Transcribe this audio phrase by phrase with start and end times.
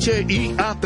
[0.00, 0.84] HIAT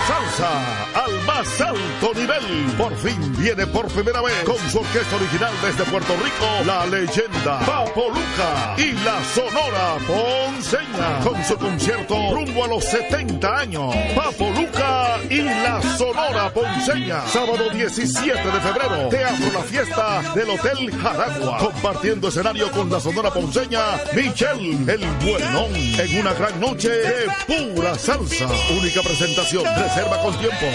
[0.08, 2.76] Salsa al más alto nivel.
[2.78, 7.60] Por fin viene por primera vez con su orquesta original desde Puerto Rico, la leyenda
[7.60, 11.20] Papo Luca y la Sonora Ponceña.
[11.24, 13.96] Con su concierto rumbo a los 70 años.
[14.16, 17.26] Papo Luca y la Sonora Ponceña.
[17.28, 19.10] Sábado 17 de febrero.
[19.10, 21.58] Teatro La Fiesta del Hotel Jaragua.
[21.60, 23.82] Compartiendo escenario con la Sonora Ponceña,
[24.14, 25.74] Michelle el Buenón.
[25.74, 28.48] En una gran noche de pura salsa.
[28.78, 29.64] Única presentación.
[29.64, 30.66] Reserva con tiempo.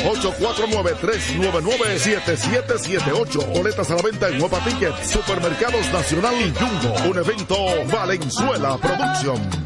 [0.55, 3.55] 849-399-7778.
[3.55, 4.95] Boletas a la venta en Nueva Ticket.
[5.05, 6.95] Supermercados Nacional y Jumbo.
[7.11, 7.57] Un evento
[7.93, 9.65] Valenzuela Productions.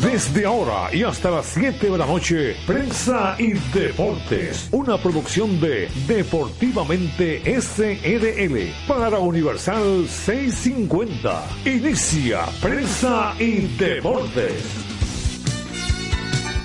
[0.00, 5.88] Desde ahora y hasta las 7 de la noche, Prensa y Deportes, una producción de
[6.06, 11.44] Deportivamente SRL para Universal 650.
[11.64, 14.83] Inicia Prensa y Deportes.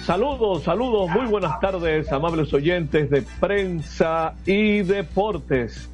[0.10, 5.88] Saludos, saludos, muy buenas tardes, amables oyentes de Prensa y Deportes.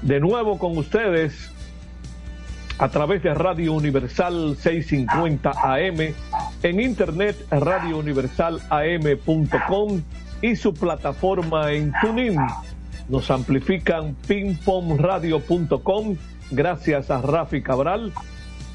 [0.00, 1.52] De nuevo con ustedes
[2.78, 6.14] a través de Radio Universal 650 AM,
[6.62, 10.02] en internet radiouniversalam.com
[10.40, 12.38] y su plataforma en TuneIn.
[13.10, 16.16] Nos amplifican pingpongradio.com
[16.52, 18.14] gracias a Rafi Cabral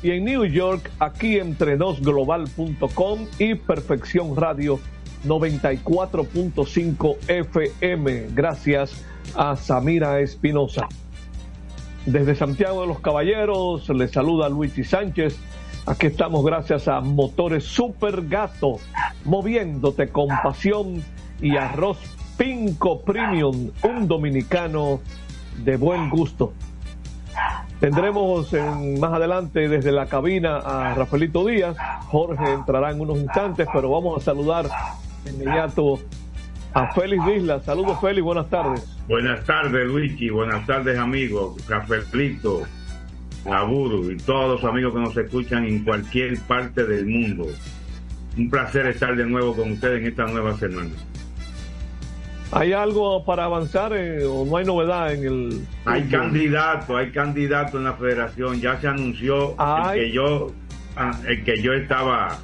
[0.04, 4.80] y en New York aquí entre global.com y Perfección Radio
[5.26, 9.06] 94.5 FM gracias
[9.36, 10.90] a Samira Espinosa.
[12.06, 15.40] Desde Santiago de los Caballeros les saluda Luigi Sánchez.
[15.86, 18.80] Aquí estamos gracias a Motores Super Gato,
[19.24, 21.02] moviéndote con pasión
[21.42, 21.98] y arroz
[22.38, 25.00] Pinco Premium, un dominicano
[25.64, 26.52] de buen gusto.
[27.80, 31.76] Tendremos en- más adelante desde la cabina a Rafaelito Díaz.
[32.08, 34.68] Jorge entrará en unos instantes, pero vamos a saludar
[35.26, 36.00] de inmediato
[36.74, 37.60] a Félix Isla.
[37.62, 38.86] Saludos Félix, buenas tardes.
[39.08, 40.30] Buenas tardes, Luigi.
[40.30, 41.56] Buenas tardes, amigos.
[41.68, 42.62] Rafaelito,
[43.46, 47.48] Laburu y todos los amigos que nos escuchan en cualquier parte del mundo.
[48.38, 50.90] Un placer estar de nuevo con ustedes en esta nueva semana.
[52.56, 55.68] ¿Hay algo para avanzar eh, o no hay novedad en el...
[55.86, 58.62] Hay candidato, hay candidato en la federación.
[58.62, 60.52] Ya se anunció el que yo,
[60.96, 62.38] ah, el que yo estaba,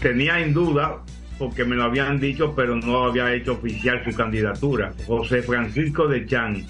[0.00, 0.98] tenía en duda
[1.38, 4.92] porque me lo habían dicho, pero no había hecho oficial su candidatura.
[5.06, 6.64] José Francisco de Chan,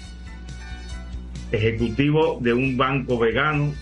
[1.51, 3.73] ejecutivo de un banco vegano,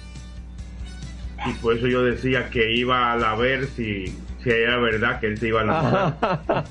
[1.45, 4.13] y por eso yo decía que iba a ver si,
[4.43, 6.65] si era verdad que él se iba a lanzar.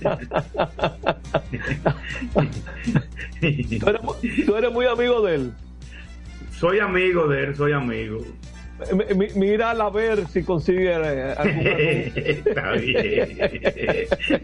[3.40, 4.14] tú, eres, mu-
[4.46, 5.52] tú eres muy amigo de él.
[6.52, 8.18] soy amigo de él, soy amigo.
[8.94, 11.66] Mi- mi- Mira a ver si consigue eh, algún
[12.16, 13.36] Está bien.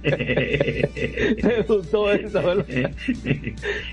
[1.43, 2.91] Me gustó eso, ¿verdad?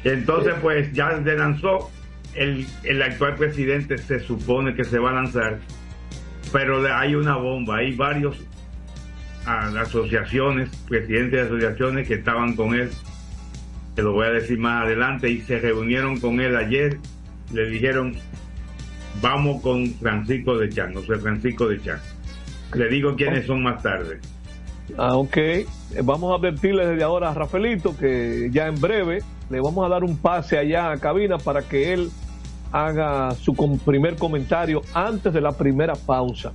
[0.03, 1.89] Entonces, pues ya se lanzó.
[2.35, 5.59] El, el actual presidente se supone que se va a lanzar,
[6.51, 7.77] pero hay una bomba.
[7.77, 8.35] Hay varios
[9.45, 12.89] ah, asociaciones, presidentes de asociaciones que estaban con él,
[13.95, 16.97] que lo voy a decir más adelante, y se reunieron con él ayer.
[17.51, 18.15] Le dijeron,
[19.21, 21.99] vamos con Francisco de Chan, José Francisco de Chan.
[22.73, 24.19] Le digo quiénes son más tarde.
[24.97, 25.37] Ah, ok.
[25.37, 25.67] Eh,
[26.03, 29.19] Vamos a advertirle desde ahora a Rafaelito que ya en breve
[29.49, 32.09] le vamos a dar un pase allá a cabina para que él
[32.71, 33.53] haga su
[33.85, 36.51] primer comentario antes de la primera pausa.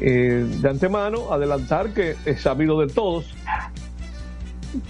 [0.00, 3.26] Eh, de antemano, adelantar que es sabido de todos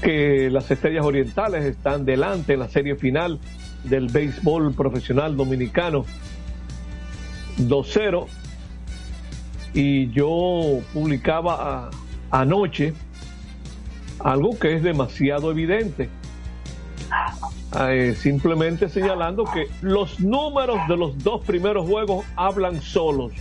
[0.00, 3.40] que las estrellas orientales están delante en la serie final
[3.84, 6.04] del béisbol profesional dominicano
[7.58, 8.26] 2-0
[9.74, 11.90] y yo publicaba
[12.30, 12.94] anoche
[14.20, 16.08] algo que es demasiado evidente.
[17.88, 23.32] Eh, simplemente señalando que los números de los dos primeros juegos hablan solos.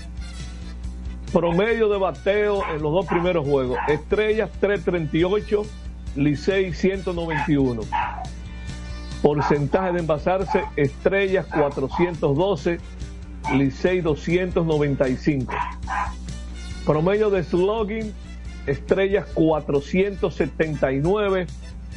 [1.34, 3.78] Promedio de bateo en los dos primeros juegos.
[3.88, 5.62] Estrellas 338,
[6.18, 7.84] Licey 191.
[9.22, 12.80] Porcentaje de envasarse, Estrellas 412,
[13.54, 15.54] Licey 295.
[16.86, 18.14] Promedio de slugging,
[18.68, 21.48] Estrellas 479,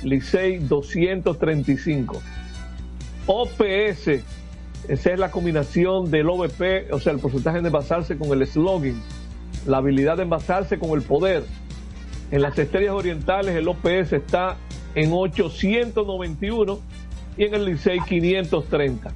[0.05, 2.23] Licey 235.
[3.27, 4.11] OPS
[4.87, 9.01] Esa es la combinación del OVP, o sea, el porcentaje de envasarse con el slogan,
[9.67, 11.45] la habilidad de envasarse con el poder.
[12.31, 14.57] En las estrellas orientales el OPS está
[14.95, 16.81] en 891
[17.37, 19.13] y en el Licey 530.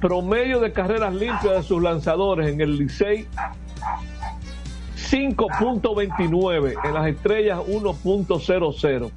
[0.00, 3.26] Promedio de carreras limpias de sus lanzadores en el Licey
[4.96, 9.10] 5.29, en las estrellas 1.00.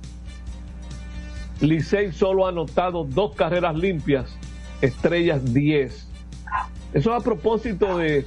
[1.62, 4.38] Licey solo ha anotado dos carreras limpias,
[4.81, 6.07] estrellas 10.
[6.94, 8.25] Eso a propósito de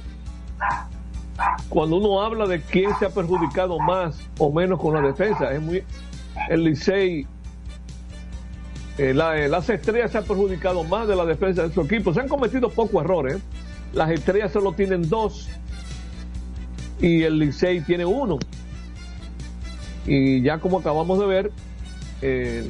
[1.69, 5.51] cuando uno habla de quién se ha perjudicado más o menos con la defensa.
[5.51, 5.83] Es muy
[6.49, 7.27] el Licey
[8.97, 12.13] eh, eh, las estrellas se han perjudicado más de la defensa de su equipo.
[12.13, 13.39] Se han cometido pocos errores.
[13.93, 15.49] Las estrellas solo tienen dos
[17.01, 18.37] y el Licey tiene uno.
[20.05, 21.51] Y ya como acabamos de ver,
[22.21, 22.69] eh,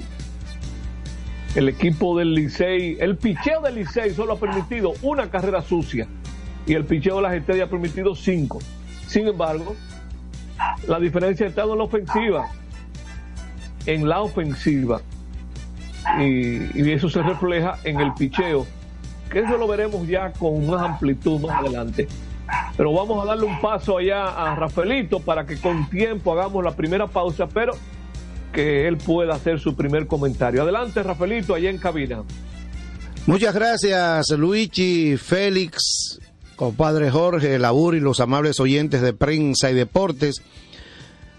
[1.56, 6.08] el equipo del Licey, el picheo del Licey solo ha permitido una carrera sucia
[6.66, 8.60] y el picheo de las estrellas ha permitido cinco.
[9.08, 9.75] Sin embargo,
[10.88, 12.48] la diferencia ha estado en la ofensiva.
[13.86, 15.02] En la ofensiva
[16.19, 18.66] y, eso se refleja en el picheo,
[19.30, 22.08] que eso lo veremos ya con más amplitud más adelante.
[22.75, 26.75] Pero vamos a darle un paso allá a Rafaelito para que con tiempo hagamos la
[26.75, 27.74] primera pausa, pero
[28.52, 30.63] que él pueda hacer su primer comentario.
[30.63, 32.24] Adelante, Rafaelito, allá en cabina.
[33.25, 36.19] Muchas gracias, Luigi, Félix,
[36.62, 40.44] compadre Jorge, Labur y los amables oyentes de prensa y deportes.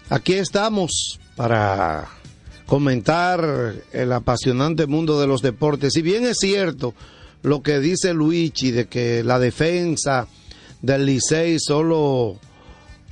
[0.09, 2.09] Aquí estamos para
[2.65, 5.93] comentar el apasionante mundo de los deportes.
[5.93, 6.93] Si bien es cierto
[7.41, 10.27] lo que dice Luigi de que la defensa
[10.81, 12.37] del Licey solo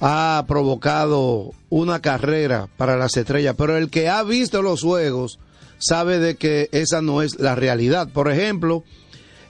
[0.01, 5.39] ha provocado una carrera para las estrellas, pero el que ha visto los juegos
[5.77, 8.09] sabe de que esa no es la realidad.
[8.09, 8.83] Por ejemplo,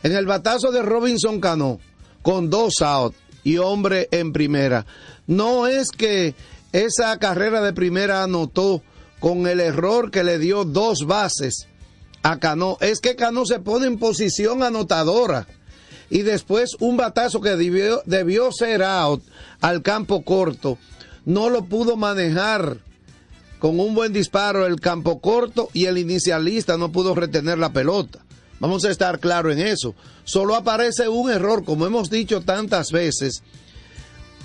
[0.03, 1.79] en el batazo de Robinson Cano,
[2.21, 4.85] con dos outs y hombre en primera,
[5.27, 6.35] no es que
[6.71, 8.81] esa carrera de primera anotó
[9.19, 11.67] con el error que le dio dos bases
[12.23, 15.47] a Cano, es que Cano se pone en posición anotadora
[16.09, 19.23] y después un batazo que debió, debió ser out
[19.61, 20.77] al campo corto,
[21.25, 22.77] no lo pudo manejar
[23.59, 28.19] con un buen disparo el campo corto y el inicialista no pudo retener la pelota.
[28.61, 29.95] Vamos a estar claro en eso.
[30.23, 33.41] Solo aparece un error, como hemos dicho tantas veces.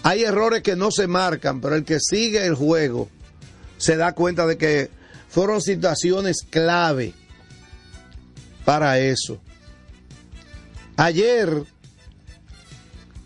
[0.03, 3.11] Hay errores que no se marcan, pero el que sigue el juego
[3.77, 4.91] se da cuenta de que
[5.29, 7.13] fueron situaciones clave
[8.65, 9.39] para eso.
[10.97, 11.65] Ayer,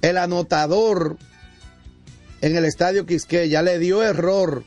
[0.02, 1.18] el anotador
[2.40, 4.64] en el estadio Quisqueya le dio error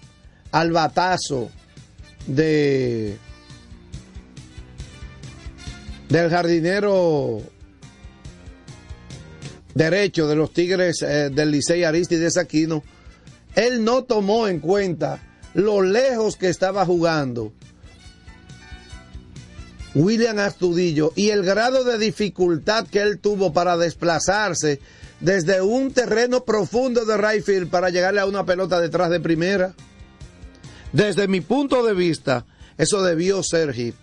[0.54, 1.52] al batazo
[2.28, 3.18] de
[6.14, 7.42] del jardinero
[9.74, 12.84] derecho de los Tigres eh, del Licey Aristides Aquino,
[13.56, 15.24] él no tomó en cuenta
[15.56, 17.52] lo lejos que estaba jugando
[19.96, 24.82] William Astudillo y el grado de dificultad que él tuvo para desplazarse
[25.20, 29.74] desde un terreno profundo de right field para llegarle a una pelota detrás de primera.
[30.92, 32.46] Desde mi punto de vista,
[32.78, 33.96] eso debió ser hit.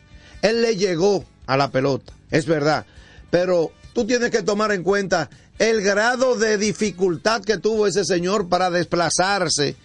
[0.42, 2.86] Él le llegó a la pelota, es verdad,
[3.30, 5.28] pero tú tienes que tomar en cuenta
[5.58, 9.76] el grado de dificultad que tuvo ese señor para desplazarse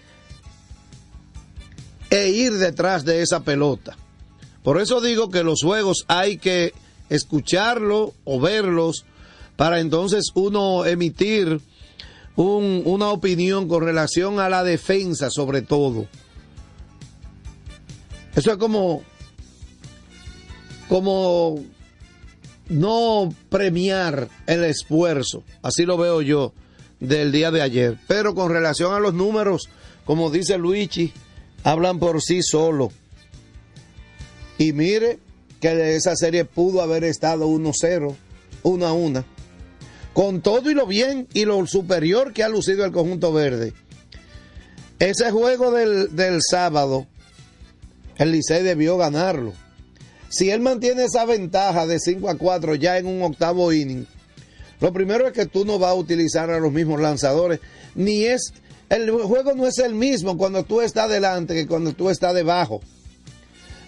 [2.10, 3.98] e ir detrás de esa pelota.
[4.63, 6.74] Por eso digo que los juegos hay que
[7.10, 9.05] escucharlo o verlos
[9.55, 11.62] para entonces uno emitir
[12.36, 16.07] un- una opinión con relación a la defensa sobre todo.
[18.36, 19.03] Eso es como,
[20.88, 21.63] como
[22.70, 26.54] no premiar el esfuerzo, así lo veo yo
[27.00, 27.98] del día de ayer.
[28.08, 29.70] Pero con relación a los números,
[30.06, 31.13] como dice Luigi,
[31.63, 32.92] hablan por sí solo.
[34.58, 35.20] Y mire
[35.60, 38.15] que esa serie pudo haber estado 1-0,
[38.63, 39.24] 1-1.
[40.13, 43.74] Con todo y lo bien y lo superior que ha lucido el conjunto verde.
[45.00, 47.06] Ese juego del, del sábado,
[48.18, 49.54] el Licey debió ganarlo.
[50.29, 54.08] Si él mantiene esa ventaja de 5 a 4 ya en un octavo inning,
[54.82, 57.60] lo primero es que tú no vas a utilizar a los mismos lanzadores,
[57.96, 58.53] ni es,
[58.89, 62.82] el juego no es el mismo cuando tú estás delante que cuando tú estás debajo.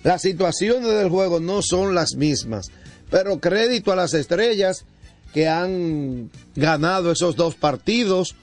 [0.03, 2.67] Las situaciones del juego no son las mismas,
[3.09, 4.85] pero crédito a las estrellas
[5.33, 8.35] que han ganado esos dos partidos.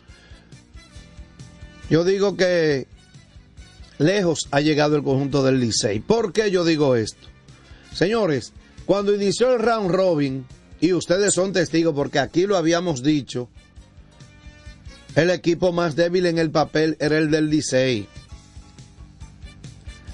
[1.89, 2.87] Yo digo que
[3.99, 6.01] lejos ha llegado el conjunto del Licey.
[6.01, 7.34] ¿Por qué yo digo esto?
[7.95, 8.53] Señores,
[8.85, 10.47] cuando inició el round robin,
[10.81, 13.49] y ustedes son testigos porque aquí lo habíamos dicho,
[15.15, 18.09] el equipo más débil en el papel era el del Licey.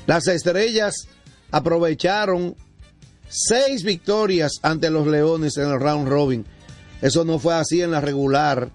[0.07, 1.09] Las estrellas
[1.51, 2.55] aprovecharon
[3.29, 6.45] seis victorias ante los Leones en el round robin.
[7.01, 8.71] Eso no fue así en la regular.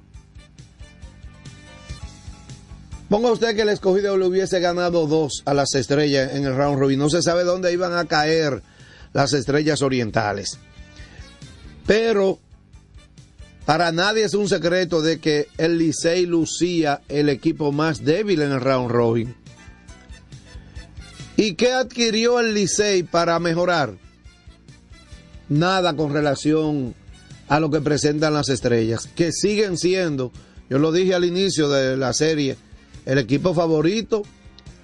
[3.08, 6.80] Ponga usted que el escogido le hubiese ganado dos a las estrellas en el round
[6.80, 6.98] robin.
[6.98, 8.64] No se sabe dónde iban a caer
[9.16, 10.60] las estrellas orientales.
[11.88, 12.38] Pero
[13.66, 18.52] para nadie es un secreto de que el Licey lucía el equipo más débil en
[18.52, 19.34] el round robin.
[21.38, 23.94] ¿Y qué adquirió el Licey para mejorar?
[25.48, 26.94] Nada con relación
[27.48, 30.34] a lo que presentan las estrellas, que siguen siendo,
[30.70, 32.58] yo lo dije al inicio de la serie,
[33.06, 34.24] el equipo favorito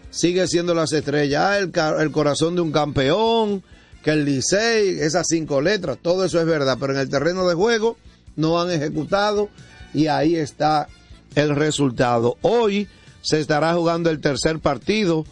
[0.10, 3.64] sigue siendo las estrellas, ah, el, el corazón de un campeón,
[4.04, 7.56] que el Licey, esas cinco letras, todo eso es verdad, pero en el terreno de
[7.56, 7.98] juego
[8.36, 9.50] no han ejecutado
[9.94, 10.88] y ahí está
[11.36, 12.38] el resultado.
[12.42, 12.88] Hoy
[13.22, 15.26] se estará jugando el tercer partido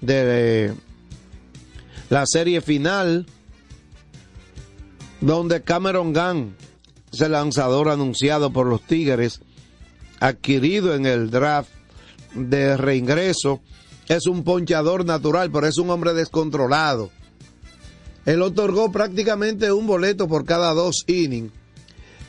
[0.00, 0.74] de
[2.10, 3.26] la serie final
[5.20, 6.54] donde Cameron Gunn
[7.12, 9.40] es el lanzador anunciado por los Tigres,
[10.20, 11.70] adquirido en el draft
[12.34, 13.60] de reingreso,
[14.08, 17.10] es un ponchador natural, pero es un hombre descontrolado.
[18.26, 21.52] Él otorgó prácticamente un boleto por cada dos innings.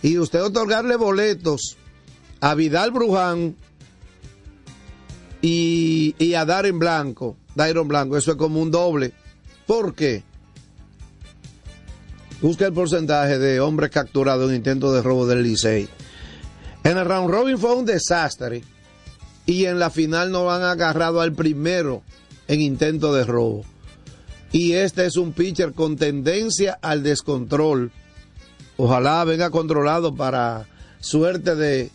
[0.01, 1.77] Y usted otorgarle boletos
[2.41, 3.55] a Vidal Bruján
[5.41, 9.13] y, y a Darren Blanco, Dairon Blanco, eso es como un doble.
[9.65, 10.23] ¿Por qué?
[12.41, 15.87] Busca el porcentaje de hombres capturados en intento de robo del Licey.
[16.83, 18.63] En el round robin fue un desastre
[19.45, 22.03] y en la final no han agarrado al primero
[22.47, 23.63] en intento de robo.
[24.55, 27.91] Y este es un pitcher con tendencia al descontrol.
[28.77, 30.65] Ojalá venga controlado para
[31.01, 31.89] suerte de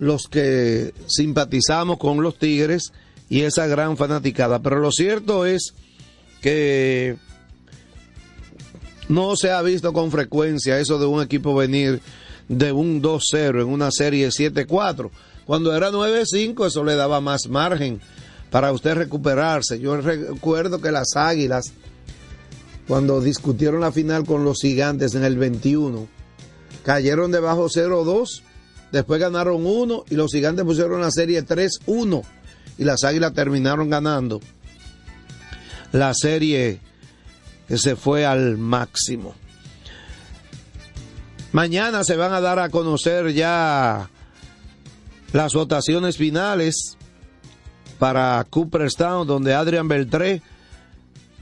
[0.00, 2.92] los que simpatizamos con los Tigres
[3.28, 4.58] y esa gran fanaticada.
[4.58, 5.72] Pero lo cierto es
[6.42, 7.16] que
[9.08, 12.00] no se ha visto con frecuencia eso de un equipo venir
[12.48, 15.10] de un 2-0 en una serie 7-4.
[15.46, 18.00] Cuando era 9-5 eso le daba más margen
[18.50, 19.78] para usted recuperarse.
[19.78, 21.72] Yo recuerdo que las Águilas,
[22.86, 26.06] cuando discutieron la final con los gigantes en el 21,
[26.84, 28.42] cayeron debajo 0-2,
[28.92, 32.22] después ganaron 1 y los gigantes pusieron la serie 3-1
[32.78, 34.40] y las Águilas terminaron ganando
[35.92, 36.80] la serie
[37.68, 39.34] que se fue al máximo.
[41.52, 44.10] Mañana se van a dar a conocer ya
[45.32, 46.96] las votaciones finales
[47.98, 50.42] para Cooperstown, donde Adrian Beltré,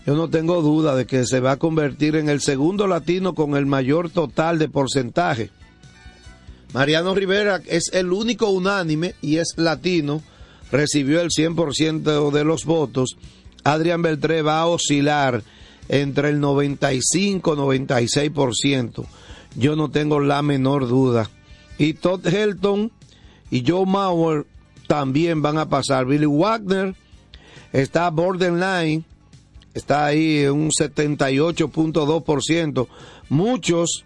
[0.07, 3.57] yo no tengo duda de que se va a convertir en el segundo latino con
[3.57, 5.51] el mayor total de porcentaje.
[6.73, 10.23] Mariano Rivera es el único unánime y es latino,
[10.71, 13.17] recibió el 100% de los votos.
[13.63, 15.43] Adrian Beltré va a oscilar
[15.89, 19.07] entre el 95-96%.
[19.55, 21.31] Yo no tengo la menor duda.
[21.79, 22.93] Y Todd Helton
[23.51, 24.45] y Joe Mauer
[24.87, 26.07] también van a pasar.
[26.07, 26.95] Billy Wagner
[27.73, 29.05] está borderline,
[29.75, 32.89] está ahí en un 78.2%.
[33.29, 34.05] Muchos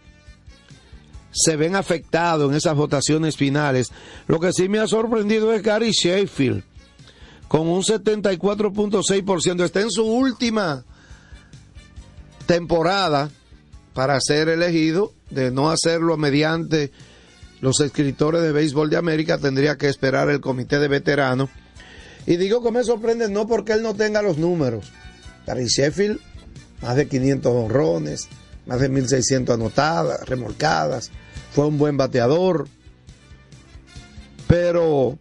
[1.33, 3.93] se ven afectados en esas votaciones finales.
[4.27, 6.63] Lo que sí me ha sorprendido es Gary Sheffield,
[7.49, 9.65] con un 74.6%.
[9.65, 10.85] Está en su última
[12.47, 13.31] temporada
[13.93, 16.93] para ser elegido, de no hacerlo mediante
[17.61, 21.51] los escritores de béisbol de América, tendría que esperar el comité de veteranos.
[22.27, 24.93] Y digo que me sorprende no porque él no tenga los números.
[25.47, 26.21] Gary Sheffield,
[26.83, 28.29] más de 500 honrones,
[28.67, 31.11] más de 1600 anotadas, remolcadas,
[31.53, 32.69] fue un buen bateador.
[34.49, 35.19] Pero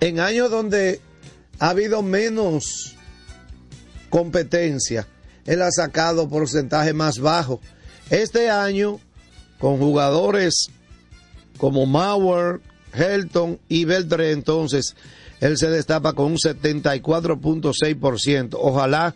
[0.00, 1.00] en años donde
[1.58, 2.96] ha habido menos
[4.10, 5.06] competencia,
[5.44, 7.60] él ha sacado porcentaje más bajo.
[8.10, 9.00] Este año,
[9.58, 10.70] con jugadores
[11.58, 12.60] como Mauer,
[12.92, 14.94] Helton y Beltré, entonces
[15.40, 18.58] él se destapa con un 74.6%.
[18.60, 19.14] Ojalá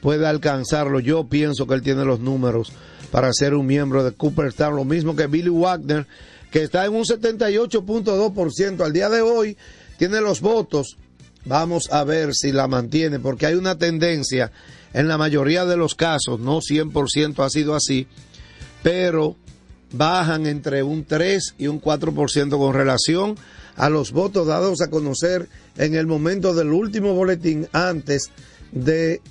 [0.00, 1.00] pueda alcanzarlo.
[1.00, 2.72] Yo pienso que él tiene los números
[3.10, 6.06] para ser un miembro de Cooperstown, lo mismo que Billy Wagner,
[6.50, 8.84] que está en un 78.2%.
[8.84, 9.56] Al día de hoy
[9.98, 10.96] tiene los votos.
[11.44, 14.52] Vamos a ver si la mantiene, porque hay una tendencia
[14.92, 18.06] en la mayoría de los casos, no 100% ha sido así,
[18.82, 19.36] pero
[19.92, 23.36] bajan entre un 3 y un 4% con relación
[23.78, 28.30] a los votos dados a conocer en el momento del último boletín antes
[28.72, 29.22] de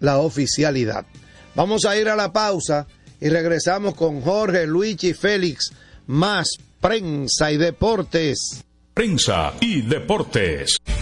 [0.00, 1.06] la oficialidad.
[1.54, 2.86] Vamos a ir a la pausa
[3.20, 5.72] y regresamos con Jorge, Luigi y Félix,
[6.06, 6.48] más
[6.80, 8.64] prensa y deportes.
[8.94, 10.78] Prensa y deportes.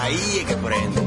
[0.00, 1.00] Ahí es que prende.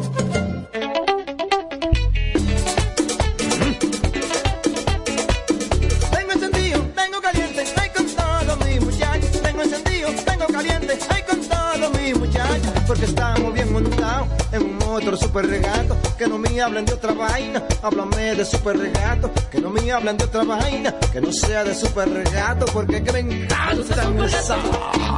[6.11, 9.41] Tengo encendido, tengo caliente, ay con todos mis muchachos.
[9.41, 12.71] Tengo encendido, tengo caliente, ay con todos mis muchachos.
[12.87, 15.97] Porque estamos bien montados en un motor super regato.
[16.17, 19.29] Que no me hablen de otra vaina, háblame de super regato.
[19.51, 22.65] Que no me hablen de otra vaina, que no sea de super regato.
[22.67, 24.57] Porque que me encanta esa.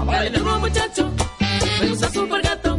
[0.06, 1.12] Dale duro muchacho,
[1.80, 2.79] me gusta super gato.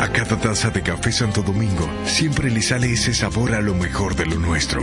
[0.00, 4.14] A cada taza de café Santo Domingo siempre le sale ese sabor a lo mejor
[4.14, 4.82] de lo nuestro.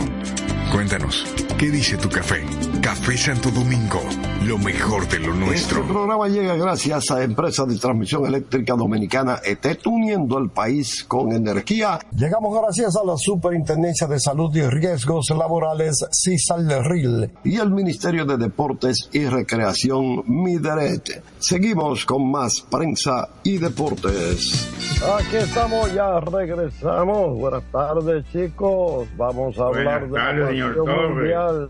[0.72, 1.24] Cuéntanos,
[1.56, 2.44] ¿qué dice tu café?
[2.82, 4.00] Café Santo Domingo,
[4.44, 5.82] lo mejor de lo nuestro.
[5.82, 11.32] Este programa llega gracias a Empresa de Transmisión Eléctrica Dominicana ETET, uniendo el país con
[11.32, 12.00] energía.
[12.16, 18.36] Llegamos gracias a la Superintendencia de Salud y Riesgos Laborales, CISALRIL, y el Ministerio de
[18.36, 21.22] Deportes y Recreación, MIDERET.
[21.38, 24.68] Seguimos con más prensa y deportes.
[25.06, 27.36] Aquí estamos, ya regresamos.
[27.38, 29.06] Buenas tardes, chicos.
[29.16, 31.10] Vamos a Buenas hablar de tardes, la señor pasión Torres.
[31.10, 31.68] mundial.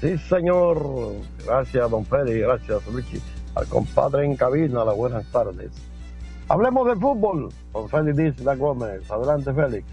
[0.00, 1.12] Sí, señor.
[1.46, 2.40] Gracias, don Freddy.
[2.40, 3.20] Gracias, Luchi.
[3.54, 5.70] al compadre en cabina, las buenas tardes.
[6.48, 9.08] Hablemos de fútbol con Félix La Gómez.
[9.10, 9.86] Adelante, Félix.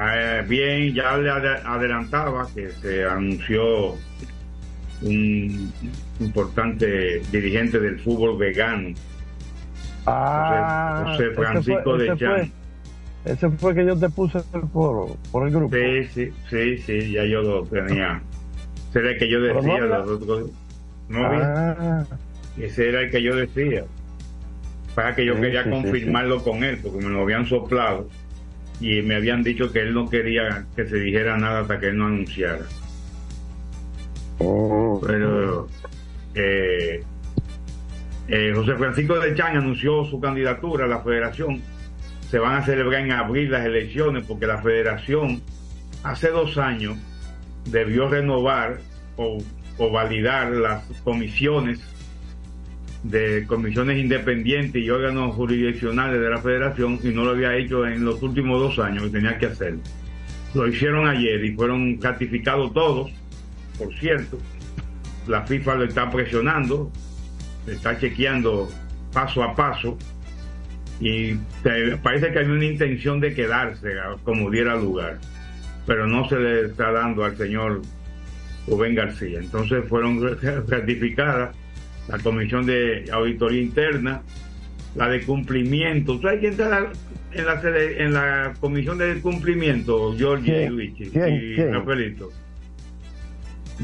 [0.00, 3.94] Eh, bien, ya le ade- adelantaba que se anunció
[5.02, 5.72] un
[6.20, 8.94] importante dirigente del fútbol vegano,
[10.10, 12.30] Ah, José ese Francisco fue- de ese Chan.
[12.30, 14.40] fue- Ese fue que yo te puse
[14.72, 15.74] por, por el grupo.
[15.76, 18.22] Sí, sí, sí, sí, ya yo lo tenía.
[18.90, 19.72] Ese era el que yo no decía.
[19.74, 20.50] había- los otros-
[21.08, 21.18] no.
[21.26, 22.04] Ah,
[22.58, 23.84] Ese era el que yo decía.
[24.94, 28.08] Para que yo Sí, quería sí, sí, confirmarlo con él, porque me lo habían soplado
[28.80, 31.98] y me habían dicho que él no quería que se dijera nada hasta que él
[31.98, 32.64] no anunciara.
[34.38, 35.00] oh.
[35.06, 35.68] Pero
[36.34, 37.02] eh,
[38.28, 41.62] eh, José Francisco de Chan anunció su candidatura a la federación.
[42.30, 45.40] Se van a celebrar en abril las elecciones porque la federación
[46.02, 46.96] hace dos años
[47.64, 48.78] debió renovar
[49.16, 49.38] o,
[49.78, 51.80] o validar las comisiones
[53.02, 58.04] de comisiones independientes y órganos jurisdiccionales de la federación y no lo había hecho en
[58.04, 59.80] los últimos dos años y tenía que hacerlo.
[60.54, 63.10] Lo hicieron ayer y fueron ratificados todos,
[63.78, 64.38] por cierto.
[65.26, 66.90] La FIFA lo está presionando,
[67.72, 68.68] está chequeando
[69.12, 69.96] paso a paso
[71.00, 71.34] y
[72.02, 75.18] parece que hay una intención de quedarse a- como diera lugar,
[75.86, 77.82] pero no se le está dando al señor
[78.66, 79.38] Rubén García.
[79.38, 80.20] Entonces fueron
[80.68, 81.54] ratificadas
[82.08, 84.22] la comisión de auditoría interna,
[84.96, 86.20] la de cumplimiento.
[86.20, 86.92] ¿Sabes quién está la-
[87.32, 90.14] en la, en la comisión de cumplimiento?
[90.16, 90.72] Giorgi ¿Quién?
[90.72, 91.56] Luigi y.
[91.56, 92.30] Rafaelito.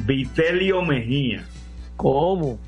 [0.07, 1.45] Vitelio Mejía.
[1.97, 2.59] ¿Cómo?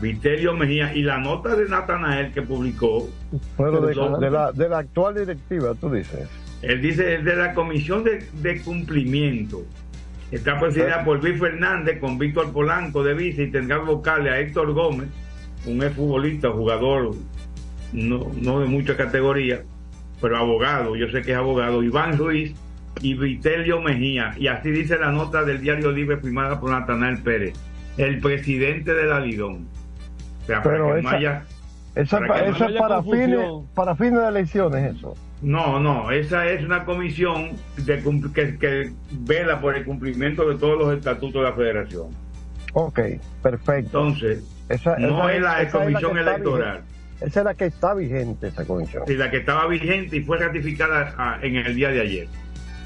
[0.00, 3.08] Vitelio Mejía y la nota de Natanael que publicó,
[3.56, 6.28] Pero de, la, de la actual directiva, tú dices.
[6.62, 9.62] él dice es de la comisión de, de cumplimiento.
[10.30, 14.72] Está presidida por Luis Fernández con Víctor Polanco de vice y tendrá vocales a Héctor
[14.72, 15.08] Gómez,
[15.66, 17.14] un exfutbolista, jugador
[17.92, 19.62] no, no de mucha categoría,
[20.20, 22.52] pero abogado, yo sé que es abogado, Iván Ruiz
[23.00, 24.34] y Vitelio Mejía.
[24.36, 27.54] Y así dice la nota del diario Libre firmada por Natanael Pérez,
[27.96, 29.68] el presidente de la Lidón.
[30.44, 31.42] O sea, para Pero que esa- no haya-
[31.94, 35.14] Esa, para pa- que no haya para fines, para fines de elecciones, eso.
[35.42, 38.02] No, no, esa es una comisión de
[38.34, 42.08] que, que vela por el cumplimiento de todos los estatutos de la federación.
[42.72, 42.98] Ok,
[43.42, 43.98] perfecto.
[43.98, 46.94] Entonces, Esa- no esa es la esa comisión electoral, vigente.
[47.26, 49.04] Esa es la que está vigente, esa comisión.
[49.06, 52.28] y la que estaba vigente y fue ratificada ah, en el día de ayer.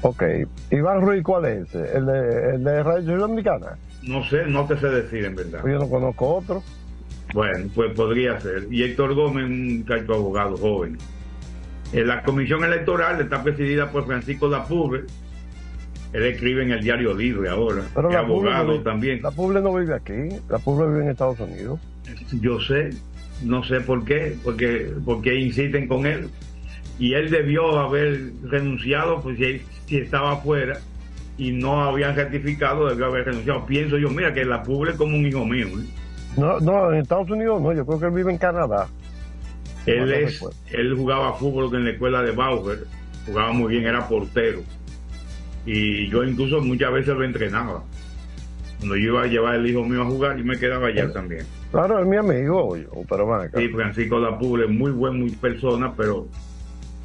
[0.01, 0.23] Ok.
[0.71, 1.73] Iván Ruiz, ¿cuál es?
[1.73, 3.77] ¿El de, el de Radio Dominicana?
[4.03, 5.59] No sé, no te sé decir en verdad.
[5.61, 6.63] Pues yo no conozco otro.
[7.33, 8.67] Bueno, pues podría ser.
[8.71, 10.97] Y Héctor Gómez, un muchacho abogado joven.
[11.93, 15.03] Eh, la comisión electoral está presidida por Francisco Lapubre.
[16.13, 17.83] Él escribe en el diario Libre ahora.
[17.93, 19.21] Pero es la Puble no abogado vive- también.
[19.21, 20.37] La Puble no vive aquí.
[20.49, 21.79] La Puble vive en Estados Unidos.
[22.41, 22.89] Yo sé,
[23.43, 26.29] no sé por qué, porque, porque insisten con él.
[26.97, 30.79] Y él debió haber renunciado, pues si, si estaba afuera
[31.37, 33.65] y no habían certificado, debió haber renunciado.
[33.67, 35.67] Pienso yo, mira, que la Puble es como un hijo mío.
[35.67, 35.85] ¿eh?
[36.39, 37.73] No, no, en Estados Unidos no.
[37.73, 38.87] Yo creo que él vive en Canadá.
[39.85, 42.85] Él, es, él jugaba fútbol en la escuela de Bauer,
[43.25, 44.61] jugaba muy bien, era portero.
[45.65, 47.83] Y yo incluso muchas veces lo entrenaba.
[48.79, 51.45] Cuando yo iba a llevar el hijo mío a jugar, yo me quedaba allá también.
[51.71, 53.59] Claro, es mi amigo, yo, pero van acá.
[53.59, 56.27] Sí, Francisco Lapuble, muy buen, muy persona, pero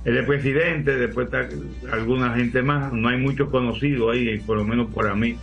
[0.05, 1.49] él es presidente, después está
[1.91, 5.37] alguna gente más, no hay muchos conocidos ahí, por lo menos para mí,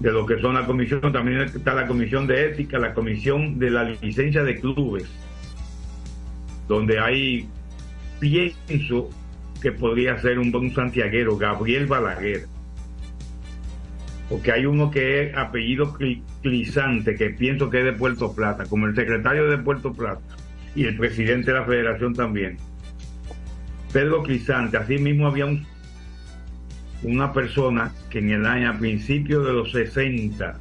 [0.00, 3.70] de lo que son la comisión, también está la comisión de ética, la comisión de
[3.70, 5.04] la licencia de clubes,
[6.66, 7.46] donde hay,
[8.18, 9.10] pienso
[9.60, 12.46] que podría ser un buen santiaguero, Gabriel Balaguer,
[14.30, 18.64] porque hay uno que es apellido Cli- Clisante, que pienso que es de Puerto Plata,
[18.64, 20.22] como el secretario de Puerto Plata
[20.74, 22.56] y el presidente de la federación también.
[23.92, 25.66] Pedro Clisante, así mismo había un-
[27.02, 30.58] una persona que en el año, a principios de los 60,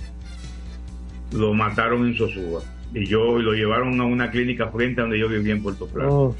[1.34, 2.62] lo mataron en Sosúa.
[2.94, 6.10] Y yo lo llevaron a una clínica frente a donde yo vivía en Puerto Plata,
[6.10, 6.36] Oh.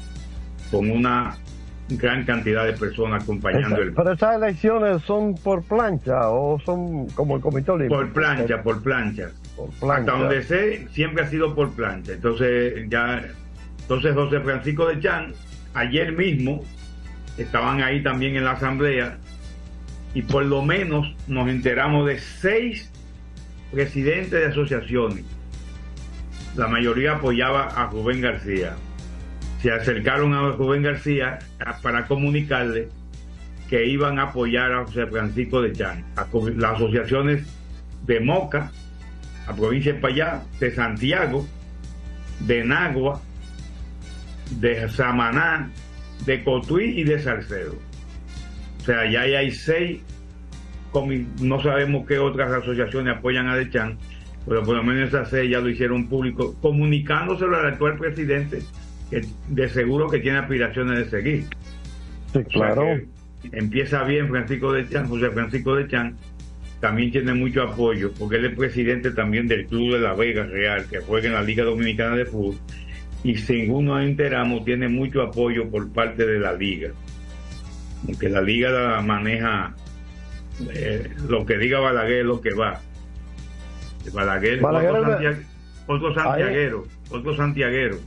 [0.70, 1.36] con una
[1.90, 7.08] gran cantidad de personas acompañando Esa- el pero esas elecciones son por plancha o son
[7.10, 8.00] como el comité olímpico.
[8.00, 9.30] Por plancha, por plancha.
[9.80, 10.00] plancha.
[10.00, 12.12] Hasta donde sé, siempre ha sido por plancha.
[12.12, 13.24] Entonces, ya,
[13.82, 15.32] entonces José Francisco de Chan,
[15.74, 16.62] ayer mismo,
[17.38, 19.18] estaban ahí también en la asamblea,
[20.14, 22.90] y por lo menos nos enteramos de seis
[23.70, 25.24] presidentes de asociaciones.
[26.56, 28.74] La mayoría apoyaba a Rubén García.
[29.62, 31.38] Se acercaron a Rubén García
[31.82, 32.88] para comunicarle
[33.68, 36.04] que iban a apoyar a José Francisco de Chan.
[36.16, 37.46] A las asociaciones
[38.04, 38.72] de Moca,
[39.46, 41.46] la provincia de Payá, de Santiago,
[42.40, 43.20] de Nagua,
[44.58, 45.70] de Samaná,
[46.26, 47.89] de Cotuí y de Salcedo.
[48.90, 50.00] O sea, ya hay seis,
[51.40, 53.96] no sabemos qué otras asociaciones apoyan a Dechan,
[54.48, 58.62] pero por lo menos esas seis ya lo hicieron público, comunicándoselo al actual presidente,
[59.08, 61.44] que de seguro que tiene aspiraciones de seguir.
[62.32, 62.82] Sí, claro.
[62.82, 66.16] O sea que empieza bien Francisco de Chan, José Francisco de Chan,
[66.80, 70.84] también tiene mucho apoyo, porque él es presidente también del Club de la Vega Real,
[70.90, 72.56] que juega en la Liga Dominicana de Fútbol,
[73.22, 76.90] y según nos enteramos, tiene mucho apoyo por parte de la Liga.
[78.06, 79.74] Aunque la Liga la maneja,
[80.72, 82.80] eh, lo que diga Balaguer es lo que va.
[84.12, 85.46] Balaguer, Balaguer otro, es de- santia-
[85.86, 87.98] otro santiaguero, otro santiaguero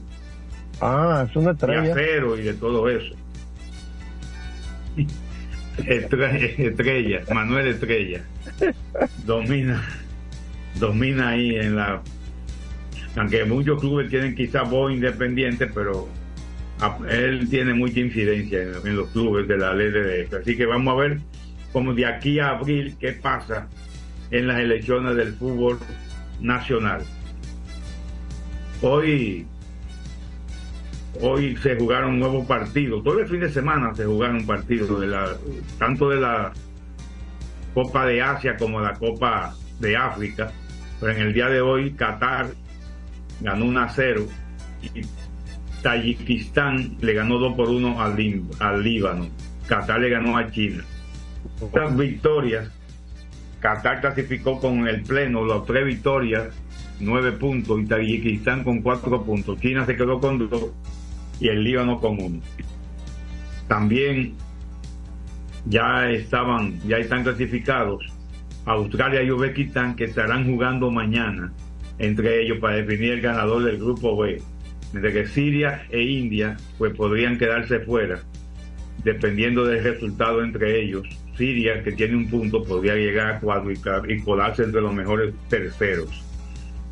[0.80, 1.92] Ah, es una estrella.
[1.92, 3.14] acero y de todo eso.
[5.78, 8.22] Estre- Estrella, Manuel Estrella.
[9.24, 9.82] Domina,
[10.78, 12.00] domina ahí en la.
[13.16, 16.08] Aunque muchos clubes tienen quizás voz independiente, pero
[17.08, 20.36] él tiene mucha incidencia en, los clubes de la ley de eso.
[20.38, 21.20] Así que vamos a ver
[21.72, 23.68] cómo de aquí a abril qué pasa
[24.30, 25.78] en las elecciones del fútbol
[26.40, 27.02] nacional.
[28.82, 29.46] Hoy
[31.20, 33.02] hoy se jugaron nuevos partidos.
[33.04, 35.36] Todo el fin de semana se jugaron partidos, de la,
[35.78, 36.52] tanto de la
[37.72, 40.50] Copa de Asia como la Copa de África.
[41.00, 42.48] Pero en el día de hoy, Qatar
[43.40, 44.26] ganó 1 a 0
[44.82, 45.02] y
[45.84, 49.28] Tayikistán le ganó 2 por 1 al, Líbano.
[49.68, 50.82] Qatar le ganó a China.
[51.60, 52.70] Estas victorias,
[53.60, 56.48] Qatar clasificó con el pleno las tres victorias,
[57.00, 59.60] nueve puntos, y Tayikistán con cuatro puntos.
[59.60, 60.70] China se quedó con dos
[61.38, 62.40] y el Líbano con uno.
[63.68, 64.32] También
[65.66, 68.06] ya estaban, ya están clasificados
[68.64, 71.52] Australia y Uzbekistán que estarán jugando mañana
[71.98, 74.40] entre ellos para definir el ganador del grupo B.
[74.94, 78.20] Mientras que Siria e India pues podrían quedarse fuera
[79.02, 81.02] dependiendo del resultado entre ellos.
[81.36, 86.24] Siria, que tiene un punto, podría llegar a cuatro y, colarse entre los mejores terceros.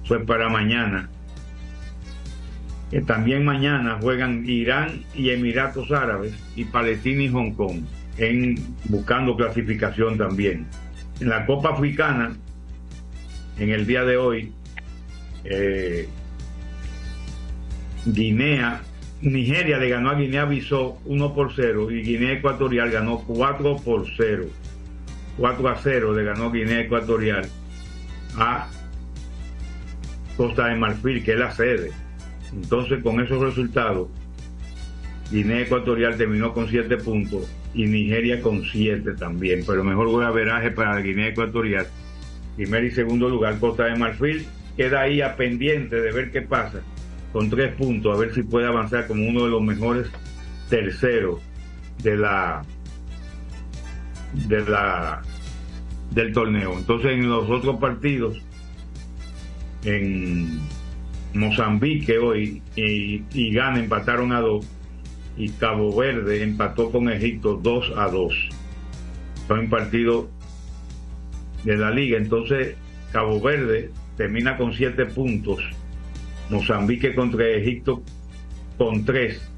[0.05, 1.09] Eso es para mañana.
[2.91, 7.85] Que también mañana juegan Irán y Emiratos Árabes y Palestina y Hong Kong,
[8.19, 10.67] en, buscando clasificación también.
[11.21, 12.37] En la Copa Africana,
[13.59, 14.53] en el día de hoy,
[15.45, 16.09] eh,
[18.05, 18.83] Guinea,
[19.21, 24.47] Nigeria le ganó a Guinea-Bissau 1 por 0 y Guinea Ecuatorial ganó 4 por 0.
[25.37, 27.47] 4 a 0 le ganó Guinea Ecuatorial
[28.37, 28.69] a
[30.37, 31.93] Costa de Marfil, que es la sede.
[32.53, 34.09] Entonces, con esos resultados,
[35.31, 39.62] Guinea Ecuatorial terminó con 7 puntos y Nigeria con 7 también.
[39.65, 41.87] Pero mejor golaveraje para Guinea Ecuatorial.
[42.57, 44.45] Primer y segundo lugar, Costa de Marfil
[44.77, 46.83] queda ahí a pendiente de ver qué pasa
[47.33, 50.09] con 3 puntos, a ver si puede avanzar como uno de los mejores
[50.68, 51.40] terceros
[52.03, 52.62] de la
[54.33, 55.23] de la
[56.11, 56.79] del torneo.
[56.79, 58.38] Entonces, en los otros partidos,
[59.85, 60.61] en
[61.35, 64.66] Mozambique hoy y, y Ghana empataron a 2
[65.37, 68.49] y Cabo Verde empató con Egipto 2 a 2.
[69.49, 70.27] Son partidos
[71.64, 72.18] de la liga.
[72.18, 72.77] Entonces,
[73.12, 75.61] Cabo Verde termina con 7 puntos.
[76.51, 78.03] Mozambique contra Egipto
[78.79, 79.51] con 3.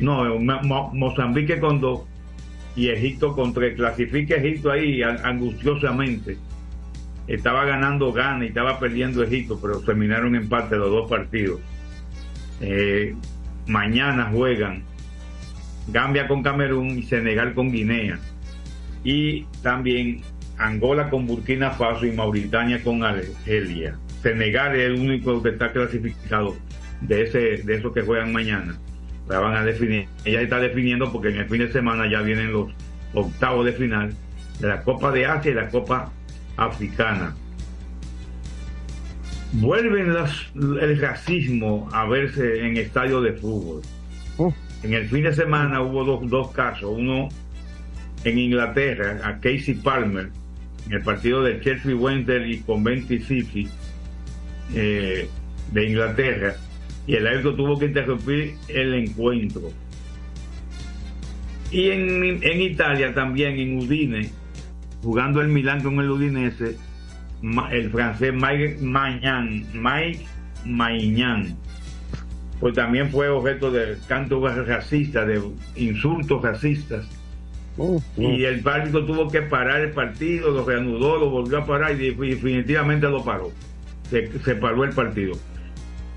[0.00, 2.00] No, Mo- Mo- Mozambique con 2
[2.76, 3.76] y Egipto con 3.
[3.76, 6.36] Clasifica Egipto ahí angustiosamente.
[7.26, 11.60] Estaba ganando Ghana y estaba perdiendo Egipto, pero terminaron en parte los dos partidos.
[12.60, 13.14] Eh,
[13.66, 14.82] mañana juegan
[15.88, 18.18] Gambia con Camerún y Senegal con Guinea.
[19.04, 20.20] Y también
[20.58, 23.96] Angola con Burkina Faso y Mauritania con Argelia.
[24.24, 26.56] Senegal es el único que está clasificado
[27.02, 28.76] de ese de esos que juegan mañana.
[29.28, 30.06] La van a definir.
[30.24, 32.72] Ella está definiendo porque en el fin de semana ya vienen los
[33.14, 34.12] octavos de final
[34.60, 36.10] de la Copa de Asia y la Copa
[36.56, 37.34] Africana.
[39.52, 43.82] Vuelven las- el racismo a verse en estadios de fútbol.
[44.82, 46.90] En el fin de semana hubo dos, dos casos.
[46.96, 47.28] Uno
[48.24, 50.30] en Inglaterra, a Casey Palmer,
[50.86, 53.68] en el partido de Chelsea Wendell y Coventry City
[54.72, 55.28] eh,
[55.72, 56.54] de Inglaterra,
[57.06, 59.70] y el árbitro tuvo que interrumpir el encuentro.
[61.70, 64.30] Y en, en Italia también, en Udine,
[65.02, 66.76] jugando el Milán con el Udinese,
[67.70, 70.24] el francés Mike Maignan, Mike
[70.64, 71.56] Maignan,
[72.60, 75.42] pues también fue objeto de cantos racistas, de
[75.76, 77.06] insultos racistas.
[78.16, 82.14] Y el árbitro tuvo que parar el partido, lo reanudó, lo volvió a parar y
[82.14, 83.50] definitivamente lo paró.
[84.14, 85.34] Se, se paró el partido.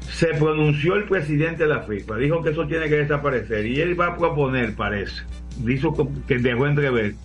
[0.08, 4.00] Se pronunció el presidente de la FIFA, dijo que eso tiene que desaparecer y él
[4.00, 5.24] va a proponer, parece,
[5.58, 5.96] dijo
[6.28, 7.16] que dejó entrever,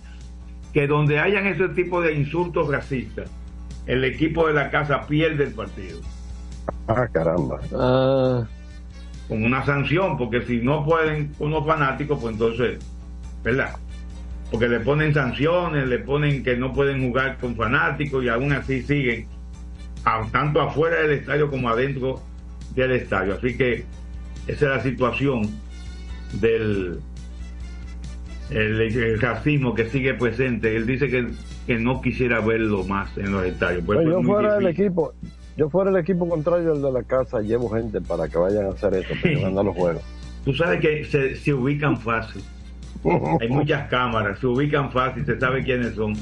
[0.73, 3.29] que donde hayan ese tipo de insultos racistas,
[3.85, 5.99] el equipo de la casa pierde el partido.
[6.87, 7.59] Ah, caramba.
[9.27, 12.79] Con una sanción, porque si no pueden unos fanáticos, pues entonces,
[13.43, 13.75] ¿verdad?
[14.51, 18.81] Porque le ponen sanciones, le ponen que no pueden jugar con fanáticos y aún así
[18.81, 19.27] siguen,
[20.31, 22.21] tanto afuera del estadio como adentro
[22.75, 23.35] del estadio.
[23.35, 23.85] Así que
[24.47, 25.49] esa es la situación
[26.33, 26.99] del
[28.49, 30.75] el, el racismo que sigue presente.
[30.75, 31.27] Él dice que,
[31.65, 33.83] que no quisiera verlo más en los estadios.
[33.85, 35.13] Pues, yo fuera del equipo,
[35.57, 38.69] yo fuera el equipo contrario al de la casa, llevo gente para que vayan a
[38.69, 40.03] hacer eso, para que ganen los juegos.
[40.45, 42.43] Tú sabes que se, se ubican fácil.
[43.41, 46.13] Hay muchas cámaras, se ubican fácil, se sabe quiénes son.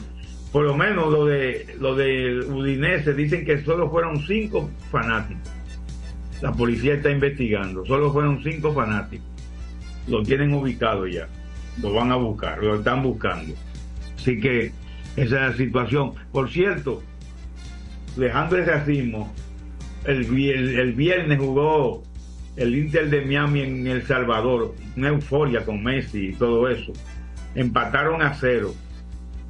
[0.52, 5.50] Por lo menos lo de lo de Udinese dicen que solo fueron cinco fanáticos.
[6.42, 9.28] La policía está investigando, solo fueron cinco fanáticos.
[10.08, 11.28] Lo tienen ubicado ya,
[11.82, 13.54] lo van a buscar, lo están buscando.
[14.18, 14.72] Así que
[15.16, 16.14] esa es la situación.
[16.32, 17.02] Por cierto,
[18.18, 19.34] dejando el racismo,
[20.06, 22.04] el, el- el viernes jugó
[22.58, 26.92] el Inter de Miami en El Salvador, una euforia con Messi y todo eso.
[27.56, 28.74] Empataron a cero.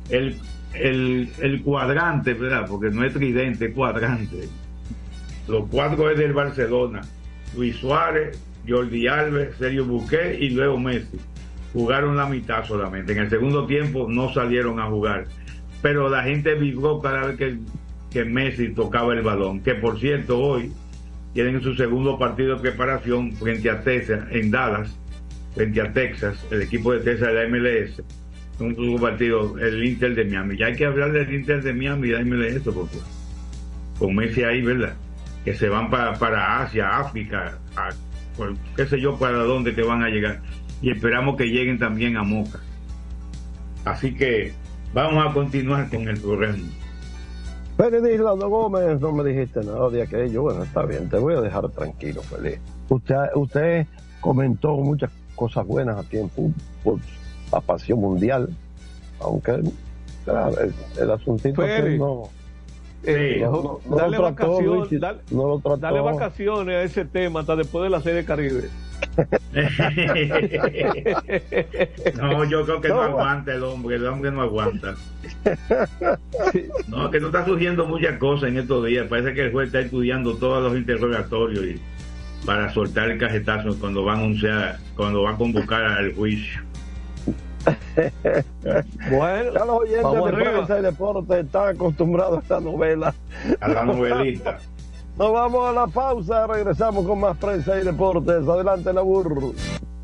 [0.09, 0.35] El,
[0.73, 2.65] el, el cuadrante, ¿verdad?
[2.69, 4.47] Porque no es tridente, cuadrante.
[5.47, 7.01] Los cuatro es del Barcelona.
[7.55, 11.17] Luis Suárez, Jordi Alves, Sergio Busquets y luego Messi.
[11.73, 13.13] Jugaron la mitad solamente.
[13.13, 15.25] En el segundo tiempo no salieron a jugar.
[15.81, 17.57] Pero la gente vibró cada vez que,
[18.11, 19.61] que Messi tocaba el balón.
[19.61, 20.71] Que por cierto, hoy
[21.33, 24.95] tienen su segundo partido de preparación frente a Texas en Dallas,
[25.55, 28.01] frente a Texas, el equipo de Texas de la MLS.
[28.61, 30.57] Un partido, el Inter de Miami.
[30.57, 32.97] Ya hay que hablar del Inter de Miami la MLS, porque
[33.97, 34.93] con Messi ahí, ¿verdad?
[35.43, 37.57] Que se van para, para Asia, África,
[38.75, 40.41] qué sé yo para dónde que van a llegar.
[40.81, 42.59] Y esperamos que lleguen también a Moca.
[43.85, 44.53] Así que
[44.93, 46.57] vamos a continuar con el programa.
[47.77, 50.43] Feliz Lando Gómez, no me dijiste nada de aquello.
[50.43, 52.59] Bueno, está bien, te voy a dejar tranquilo, feliz.
[52.89, 53.87] Usted, usted
[54.19, 57.01] comentó muchas cosas buenas aquí en fútbol,
[57.51, 58.49] la pasión mundial,
[59.19, 59.59] aunque
[60.25, 62.23] claro, el, el asuntito Feli, no,
[63.03, 67.39] Eh, no, no, no dale, lo trató, vacación- Luigi, dale- lo vacaciones a ese tema
[67.41, 68.69] hasta después de la serie Caribe.
[72.17, 74.95] No, yo creo que no, No, aguanta el hombre, el hombre no aguanta.
[76.87, 79.07] No, que no está surgiendo muchas cosas en estos días.
[79.07, 81.81] Parece que el juez está estudiando todos los interrogatorios y
[82.45, 86.61] para soltar el cajetazo cuando va a anunciar, cuando va a convocar al juicio.
[89.09, 93.13] Bueno, ya los oyentes vamos de prensa y deporte están acostumbrados a esta novela.
[93.59, 94.57] A la novelita.
[95.17, 98.47] Nos vamos a la pausa, regresamos con más prensa y deportes.
[98.47, 99.53] Adelante, la burro.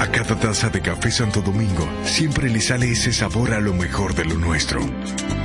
[0.00, 4.14] A cada taza de café Santo Domingo siempre le sale ese sabor a lo mejor
[4.14, 4.80] de lo nuestro.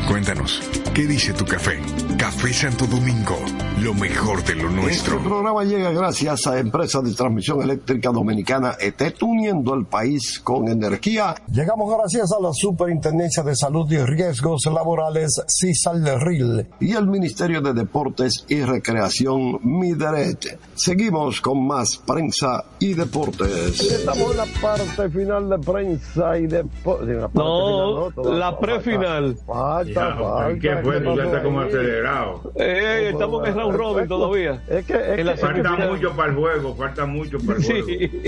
[0.10, 0.60] Cuéntanos,
[0.96, 1.80] ¿qué dice tu café?
[2.18, 3.38] Café Santo Domingo,
[3.80, 5.24] lo mejor de lo Este nuestro.
[5.24, 11.36] programa llega gracias a Empresa de Transmisión Eléctrica Dominicana ETET, uniendo el país con energía.
[11.52, 17.74] Llegamos gracias a la Superintendencia de Salud y Riesgos Laborales, CISALRIL, y el Ministerio de
[17.74, 20.60] Deportes y Recreación, MIDERET.
[20.74, 23.80] Seguimos con más prensa y deportes.
[23.80, 27.16] Estamos en la parte final de prensa y deportes.
[27.36, 29.38] No, la prefinal.
[29.46, 30.60] Falta, falta.
[30.60, 31.02] ¿Qué fue?
[31.02, 32.52] Tú ya estás como acelerado.
[32.56, 34.62] Eh, estamos en round robin todavía.
[34.70, 37.88] Es que, es que- Falta mucho para el juego, falta mucho para el juego.
[37.88, 38.22] Sí.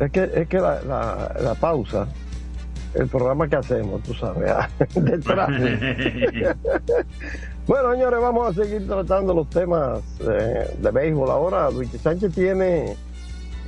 [0.00, 2.06] Es que, es que la, la, la pausa,
[2.94, 5.50] el programa que hacemos, tú sabes, ah, detrás.
[7.66, 11.30] bueno, señores, vamos a seguir tratando los temas eh, de béisbol.
[11.30, 12.94] Ahora, Luis Sánchez tiene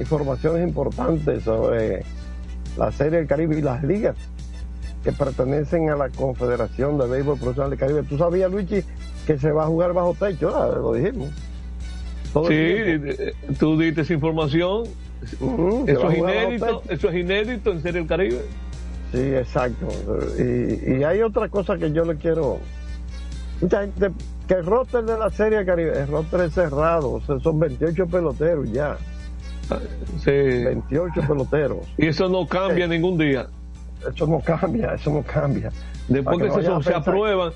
[0.01, 2.03] informaciones importantes sobre
[2.79, 4.17] la Serie del Caribe y las ligas
[5.03, 8.03] que pertenecen a la Confederación de Béisbol Profesional del Caribe.
[8.05, 8.83] ¿Tú sabías, Luigi,
[9.27, 10.47] que se va a jugar bajo techo?
[10.47, 10.81] ¿verdad?
[10.81, 11.31] Lo dijimos.
[12.33, 14.85] Todo Sí, eh, tú diste esa información.
[15.23, 18.41] Eso es inédito, eso es inédito en Serie del Caribe.
[19.13, 19.89] Sí, exacto.
[20.39, 22.59] Y, y hay otra cosa que yo le quiero.
[23.61, 24.11] Mucha gente.
[24.49, 28.07] Que el roster de la Serie Caribe, el roster es cerrado, o sea, son 28
[28.07, 28.97] peloteros ya.
[30.19, 30.31] Sí.
[30.31, 31.87] 28 peloteros.
[31.97, 33.47] Y eso no cambia ningún día.
[34.15, 35.71] Eso no cambia, eso no cambia.
[36.09, 37.53] Después que que se, no aprueban.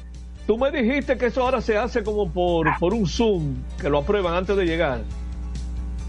[0.46, 3.98] Tú me dijiste que eso ahora se hace como por, por un Zoom, que lo
[3.98, 5.00] aprueban antes de llegar.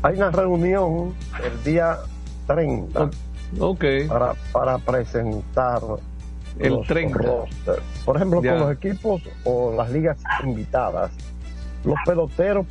[0.04, 1.14] Hay una reunión
[1.44, 1.98] el día
[2.46, 3.10] 30
[3.60, 3.84] Ok.
[4.08, 5.82] para, para presentar
[6.60, 7.18] El los 30.
[7.18, 7.82] rosters.
[8.06, 8.52] Por ejemplo, Ya.
[8.52, 11.12] con los equipos o las ligas invitadas,
[11.84, 12.68] los peloteros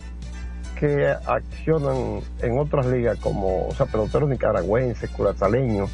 [0.78, 5.90] que accionan en otras ligas como, o sea, peloteros nicaragüenses, curazaleños,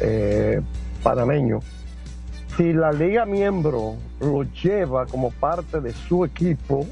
[0.00, 0.60] eh,
[1.02, 1.64] panameños,
[2.56, 6.84] si la liga miembro lo lleva como parte de su equipo,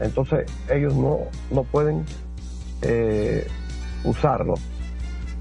[0.00, 1.20] entonces ellos no,
[1.50, 2.04] no pueden
[2.82, 3.46] eh,
[4.04, 4.54] usarlo.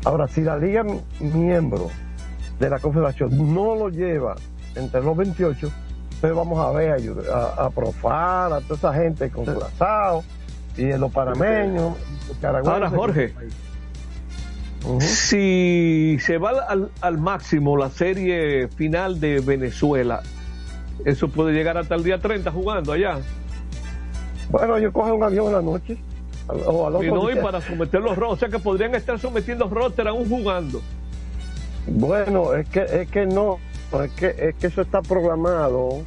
[0.06, 1.90] Ahora, si la liga mi- miembro
[2.60, 4.36] de la confederación no lo lleva
[4.76, 5.72] entre los 28,
[6.16, 6.92] entonces vamos a ver
[7.32, 10.24] a, a, a Profar, a toda esa gente con Curazao
[10.78, 11.94] y en los panameños.
[12.74, 13.34] Ahora, Jorge,
[15.00, 20.22] si se va al, al máximo la serie final de Venezuela,
[21.06, 23.20] eso puede llegar hasta el día 30 jugando allá.
[24.50, 25.98] Bueno, ellos cogen un avión en la noche.
[26.48, 29.18] O al otro y no, y para someter los rosters, o sea que podrían estar
[29.18, 30.82] sometiendo roster aún jugando.
[31.88, 33.60] Bueno, es que, es que no,
[34.04, 36.02] es que, es que eso está programado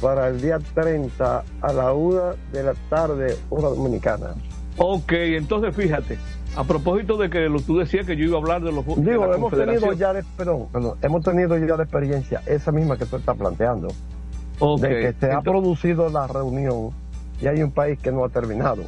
[0.00, 4.34] para el día 30 a la una de la tarde, hora dominicana.
[4.76, 6.18] Ok, entonces fíjate,
[6.56, 9.32] a propósito de que lo, tú decías que yo iba a hablar de los Digo,
[9.34, 10.68] hemos tenido ya, perdón,
[11.02, 13.88] hemos tenido ya la experiencia, esa misma que tú estás planteando,
[14.80, 16.90] de que se ha producido la reunión
[17.40, 18.84] y hay un país que no ha terminado.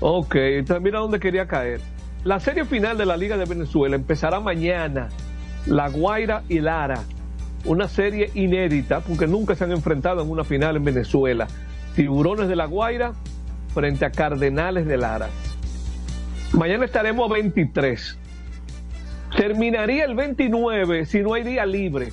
[0.00, 1.80] Ok, entonces mira dónde quería caer.
[2.24, 5.08] La serie final de la Liga de Venezuela empezará mañana.
[5.66, 7.02] La Guaira y Lara
[7.64, 11.46] una serie inédita porque nunca se han enfrentado en una final en Venezuela.
[11.94, 13.12] Tiburones de la Guaira
[13.74, 15.28] frente a Cardenales de Lara.
[16.52, 18.18] Mañana estaremos a 23.
[19.36, 22.08] Terminaría el 29 si no hay día libre.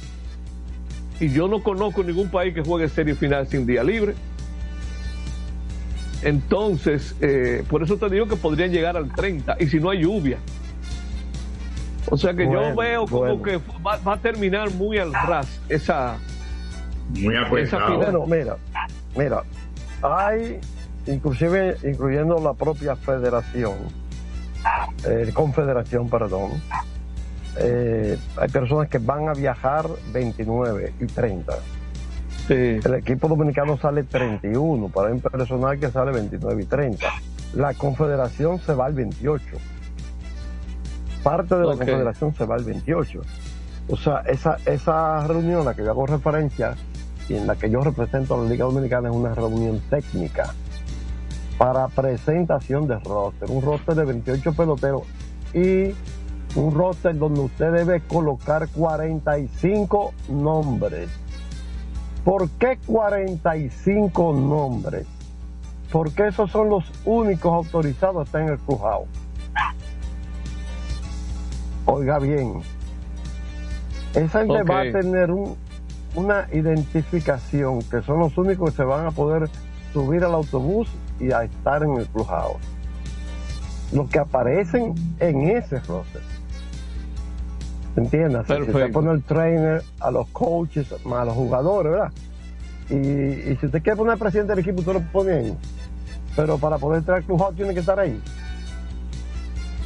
[1.19, 4.15] Y yo no conozco ningún país que juegue serie final sin día libre.
[6.21, 10.01] Entonces, eh, por eso te digo que podrían llegar al 30 y si no hay
[10.01, 10.37] lluvia.
[12.09, 16.17] O sea que yo veo como que va, a terminar muy al ras esa.
[17.09, 17.35] Muy
[17.97, 18.57] Bueno, mira,
[19.15, 19.43] mira,
[20.01, 20.59] hay,
[21.07, 23.73] inclusive incluyendo la propia federación,
[25.07, 26.51] eh, confederación, perdón,
[27.57, 31.53] eh, hay personas que van a viajar 29 y 30.
[32.49, 37.07] El equipo dominicano sale 31, para un personal que sale 29 y 30.
[37.55, 39.57] La confederación se va al 28
[41.25, 43.21] parte de la Confederación se va el 28.
[43.89, 46.75] O sea, esa, esa reunión a la que yo hago referencia
[47.27, 50.53] y en la que yo represento a la Liga Dominicana es una reunión técnica
[51.57, 55.03] para presentación de roster, un roster de 28 peloteros
[55.53, 55.93] y
[56.55, 61.09] un roster donde usted debe colocar 45 nombres.
[62.23, 65.05] ¿Por qué 45 nombres?
[65.91, 69.05] Porque esos son los únicos autorizados a en el crujado.
[71.85, 72.61] Oiga bien,
[74.15, 75.29] esa gente va a tener
[76.15, 79.49] una identificación que son los únicos que se van a poder
[79.93, 80.89] subir al autobús
[81.19, 82.61] y a estar en el clubhouse.
[83.91, 86.21] Los que aparecen en ese roster.
[87.95, 88.45] ¿Entiendes?
[88.47, 92.11] Si usted pone el trainer, a los coaches, a los jugadores, ¿verdad?
[92.89, 95.57] Y, si usted quiere poner presidente del equipo, usted lo pone ahí.
[96.35, 98.21] Pero para poder entrar al clubhouse tiene que estar ahí.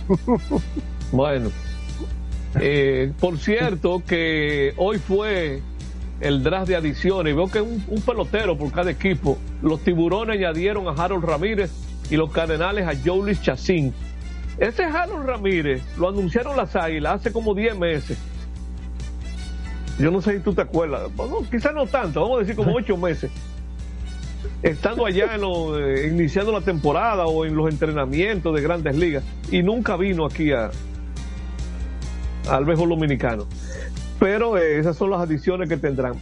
[1.11, 1.49] bueno.
[2.59, 5.61] Eh, por cierto, que hoy fue
[6.21, 7.35] el draft de adiciones.
[7.35, 9.37] Veo que un, un pelotero por cada equipo.
[9.61, 11.71] Los tiburones añadieron a Harold Ramírez
[12.09, 13.93] y los cardenales a Jolis Chacín.
[14.57, 18.17] Ese Harold Ramírez lo anunciaron las águilas hace como 10 meses.
[19.97, 21.13] Yo no sé si tú te acuerdas.
[21.15, 23.31] Bueno, quizás no tanto, vamos a decir como 8 meses.
[24.63, 29.23] Estando allá en eh, iniciando la temporada o en los entrenamientos de grandes ligas.
[29.51, 30.71] Y nunca vino aquí a,
[32.49, 33.47] al béisbol dominicano.
[34.19, 36.15] Pero eh, esas son las adiciones que tendrán.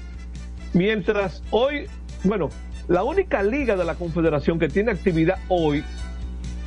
[0.74, 1.88] Mientras hoy,
[2.24, 2.50] bueno,
[2.88, 5.84] la única liga de la Confederación que tiene actividad hoy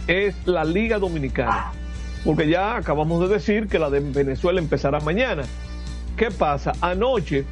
[0.06, 1.72] es la Liga Dominicana.
[2.24, 5.44] Porque ya acabamos de decir que la de Venezuela empezará mañana.
[6.16, 6.72] ¿Qué pasa?
[6.80, 7.44] Anoche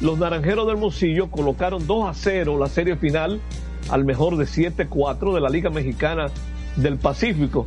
[0.00, 3.40] los Naranjeros del Mocillo colocaron 2 a 0 la serie final
[3.90, 6.28] al mejor de 7-4 de la Liga Mexicana
[6.76, 7.66] del Pacífico.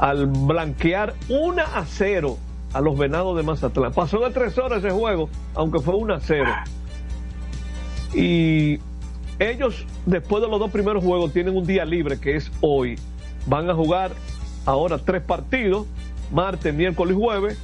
[0.00, 2.38] Al blanquear 1 a 0
[2.72, 3.92] a los Venados de Mazatlán.
[3.92, 6.50] Pasó de tres horas ese juego, aunque fue 1 a 0.
[8.14, 8.78] Y
[9.38, 12.98] ellos, después de los dos primeros juegos, tienen un día libre, que es hoy.
[13.46, 14.12] Van a jugar
[14.66, 15.86] ahora tres partidos,
[16.32, 17.58] martes, miércoles y jueves.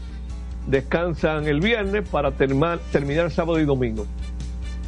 [0.66, 4.06] Descansan el viernes para terminar, terminar sábado y domingo.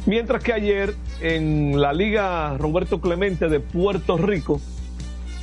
[0.05, 4.61] Mientras que ayer en la Liga Roberto Clemente de Puerto Rico,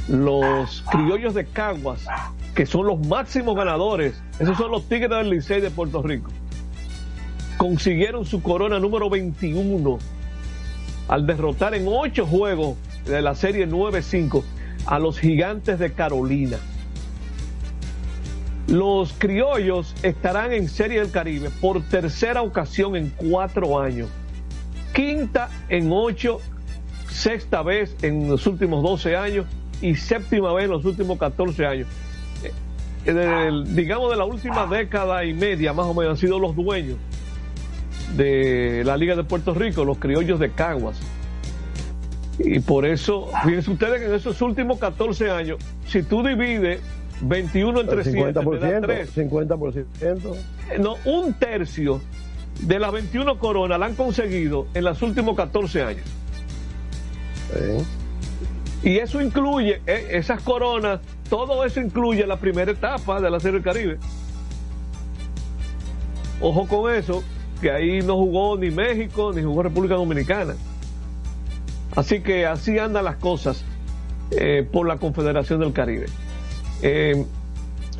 [0.08, 2.06] los criollos de Caguas
[2.54, 6.30] que son los máximos ganadores, esos son los Tigres del Licey de Puerto Rico,
[7.56, 9.98] consiguieron su corona número 21
[11.08, 12.76] al derrotar en ocho juegos
[13.06, 14.42] de la serie 9-5
[14.86, 16.58] a los gigantes de Carolina.
[18.68, 24.08] Los criollos estarán en Serie del Caribe por tercera ocasión en cuatro años,
[24.94, 26.40] quinta en ocho,
[27.10, 29.46] sexta vez en los últimos 12 años
[29.82, 31.88] y séptima vez en los últimos 14 años
[33.04, 36.96] digamos, de la última década y media, más o menos, han sido los dueños
[38.16, 40.98] de la Liga de Puerto Rico, los criollos de Caguas.
[42.38, 46.80] Y por eso, fíjense ustedes que en esos últimos 14 años, si tú divides
[47.20, 50.36] 21 entre 7, 50%, 50%.
[50.78, 52.00] No, un tercio
[52.60, 56.04] de las 21 coronas la han conseguido en los últimos 14 años.
[58.82, 63.60] Y eso incluye, eh, esas coronas, todo eso incluye la primera etapa de la Serie
[63.60, 63.98] del Caribe.
[66.40, 67.22] Ojo con eso,
[67.60, 70.54] que ahí no jugó ni México ni jugó República Dominicana.
[71.96, 73.64] Así que así andan las cosas
[74.32, 76.06] eh, por la Confederación del Caribe.
[76.82, 77.24] Eh,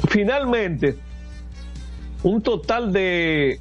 [0.09, 0.97] finalmente,
[2.23, 3.61] un total de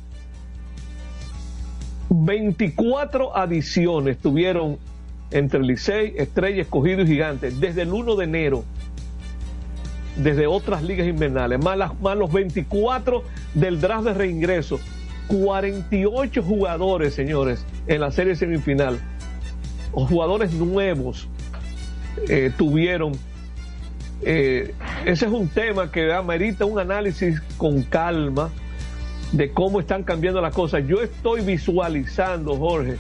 [2.10, 4.78] 24 adiciones tuvieron
[5.32, 8.64] entre Licey, Estrella, Escogido y Gigante desde el 1 de enero,
[10.16, 14.80] desde otras ligas invernales, más, los 24 del draft de reingreso,
[15.28, 19.00] 48 jugadores, señores, en la serie semifinal,
[19.92, 21.28] o jugadores nuevos
[22.28, 23.14] eh, tuvieron.
[24.26, 24.74] Eh,
[25.06, 28.50] ese es un tema que amerita un análisis con calma
[29.34, 30.84] de cómo están cambiando las cosas.
[30.88, 32.98] Yo estoy visualizando, Jorge,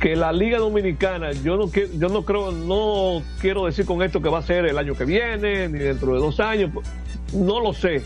[0.00, 4.22] que la Liga Dominicana, yo no quiero, yo no creo, no quiero decir con esto
[4.22, 6.70] que va a ser el año que viene, ni dentro de dos años,
[7.34, 8.02] no lo sé.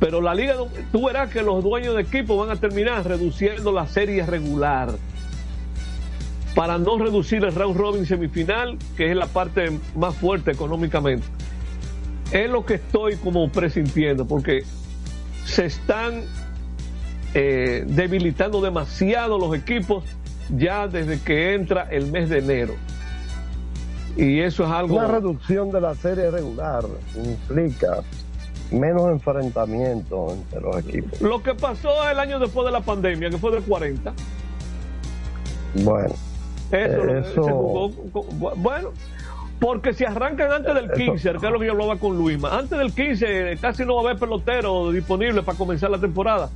[0.00, 0.56] Pero la Liga,
[0.90, 4.96] tú verás que los dueños de equipo van a terminar reduciendo la serie regular
[6.56, 11.26] para no reducir el round robin semifinal, que es la parte más fuerte económicamente.
[12.32, 14.64] Es lo que estoy como presintiendo, porque
[15.44, 16.24] se están
[17.32, 20.02] eh, debilitando demasiado los equipos
[20.50, 22.74] ya desde que entra el mes de enero.
[24.16, 24.96] Y eso es algo...
[24.96, 26.84] Una reducción de la serie regular
[27.14, 28.02] implica
[28.70, 31.20] menos enfrentamiento entre los equipos.
[31.20, 34.12] Lo que pasó el año después de la pandemia, que fue de 40.
[35.84, 36.14] Bueno.
[36.70, 37.90] Eso, eh, se jugó
[38.56, 38.90] bueno,
[39.60, 42.76] porque si arrancan antes del 15, que es lo que yo hablaba con Luisma, antes
[42.76, 46.50] del 15 casi no va a haber pelotero disponible para comenzar la temporada.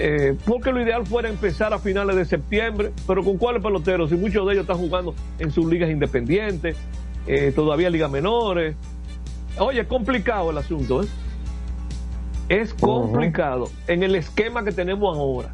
[0.00, 4.10] Eh, porque lo ideal fuera empezar a finales de septiembre, pero ¿con cuáles peloteros?
[4.10, 6.76] Si muchos de ellos están jugando en sus ligas independientes,
[7.26, 8.76] eh, todavía ligas menores.
[9.58, 11.06] Oye, es complicado el asunto, ¿eh?
[12.48, 15.52] Es complicado en el esquema que tenemos ahora.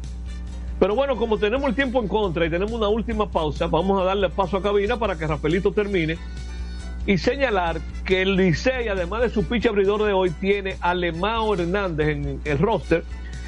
[0.79, 4.05] Pero bueno, como tenemos el tiempo en contra y tenemos una última pausa, vamos a
[4.05, 6.19] darle paso a cabina para que Rafaelito termine
[7.07, 11.55] y señalar que el Licey, además de su pitch abridor de hoy, tiene a Lemao
[11.55, 13.03] Hernández en el roster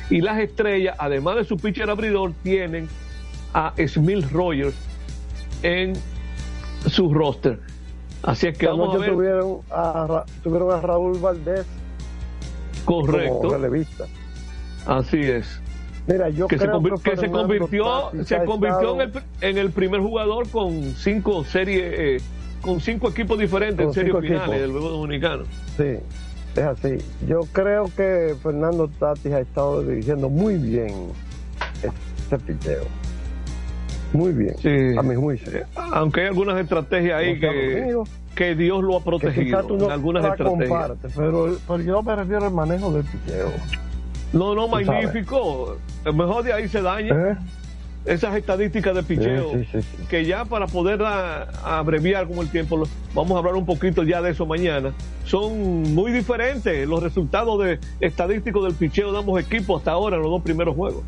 [0.10, 2.88] y las estrellas, además de su pitcher abridor, tienen
[3.54, 4.76] a Smil Rogers
[5.64, 5.94] en
[6.88, 7.60] su roster.
[8.24, 9.12] Así es que Esta vamos a ver.
[9.12, 11.66] tuvieron a, Ra- tuvieron a Raúl Valdés
[12.86, 13.38] Correcto.
[13.40, 14.06] como relevista.
[14.86, 15.62] Así es.
[16.08, 19.58] Mira, yo que se, creo convi- que, que se convirtió, se convirtió en, el, en
[19.58, 22.18] el primer jugador con cinco series, eh,
[22.62, 24.62] con cinco equipos diferentes en series finales equipos.
[24.62, 25.44] del juego dominicano.
[25.76, 25.98] Sí,
[26.62, 26.98] es así.
[27.28, 30.94] Yo creo que Fernando Tatis ha estado dirigiendo muy bien
[31.84, 32.84] este picheo.
[34.14, 35.52] Muy bien, a mi juicio.
[35.76, 38.10] Aunque hay algunas estrategias ahí que, amigos.
[38.36, 39.64] que Dios lo ha Que protegido.
[39.66, 40.92] tú no algunas estrategias.
[41.16, 43.52] pero, pero yo me refiero al manejo del picheo.
[44.34, 44.88] No, no, sabes.
[44.88, 45.78] magnífico.
[46.06, 47.32] Mejor de ahí se daña.
[47.32, 47.38] ¿Eh?
[48.08, 51.44] Esas estadísticas de picheo, Sí, sí, sí, que ya para poder a-
[51.80, 52.82] abreviar como el tiempo,
[53.14, 54.94] vamos a hablar un poquito ya de eso mañana,
[55.26, 60.22] son muy diferentes los resultados de estadísticos del picheo de ambos equipos hasta ahora en
[60.22, 61.04] los dos primeros juegos.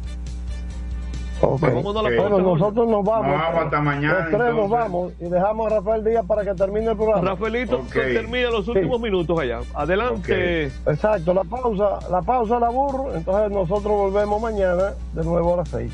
[1.42, 1.60] Ok.
[1.62, 3.28] Pues la Bueno, nosotros nos vamos.
[3.28, 6.54] Nos vamos hasta mañana, Los tres nos vamos y dejamos a Rafael Díaz para que
[6.54, 7.30] termine el programa.
[7.30, 7.94] Rafaelito, Ok.
[7.94, 9.60] termina los últimos minutos allá.
[9.74, 10.66] Adelante.
[10.86, 15.70] Exacto, la pausa, la pausa la burro, entonces nosotros volvemos mañana de nuevo a las
[15.70, 15.94] seis.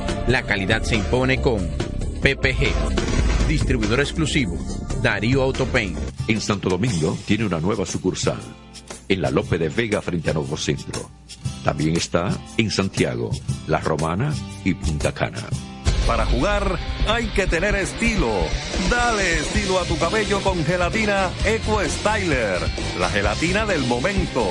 [0.27, 1.67] La calidad se impone con
[2.21, 4.57] PPG, distribuidor exclusivo,
[5.01, 5.95] Darío Autopain.
[6.27, 8.39] En Santo Domingo tiene una nueva sucursal,
[9.09, 11.09] en la Lope de Vega frente a Nuevo Centro.
[11.63, 13.31] También está en Santiago,
[13.67, 15.43] La Romana y Punta Cana.
[16.07, 16.77] Para jugar
[17.07, 18.31] hay que tener estilo.
[18.89, 22.59] Dale estilo a tu cabello con gelatina Eco Styler,
[22.99, 24.45] la gelatina del momento.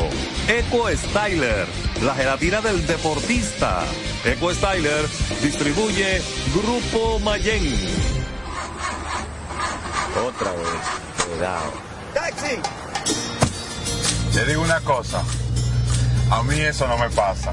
[0.49, 1.67] Eco Styler,
[2.03, 3.83] la gelatina del deportista.
[4.25, 5.07] Eco Styler
[5.43, 6.23] distribuye
[6.55, 7.75] Grupo Mayen.
[10.27, 11.73] Otra vez, cuidado.
[12.15, 12.57] ¡Taxi!
[14.33, 15.23] Te digo una cosa,
[16.31, 17.53] a mí eso no me pasa.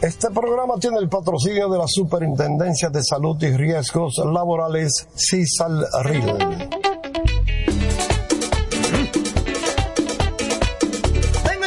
[0.00, 6.36] Este programa tiene el patrocinio de la Superintendencia de Salud y Riesgos Laborales, CISAL-RIL.
[11.42, 11.66] Tengo.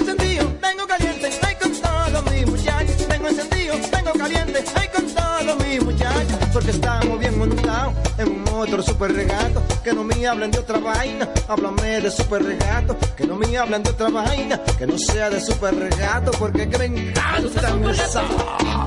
[6.53, 7.08] Porque estamos
[7.39, 9.63] bien montados en un otro super regato.
[9.83, 12.97] Que no me hablen de otra vaina, háblame de super regato.
[13.15, 16.31] Que no me hablen de otra vaina, que no sea de super regato.
[16.31, 18.23] Porque que me encanta esa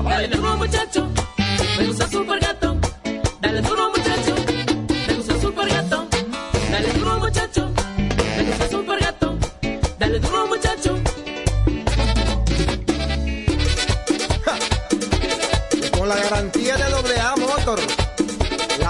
[0.03, 1.07] Dale duro muchacho,
[1.77, 2.77] me gusta super gato.
[3.41, 4.12] Dale duro muchacho,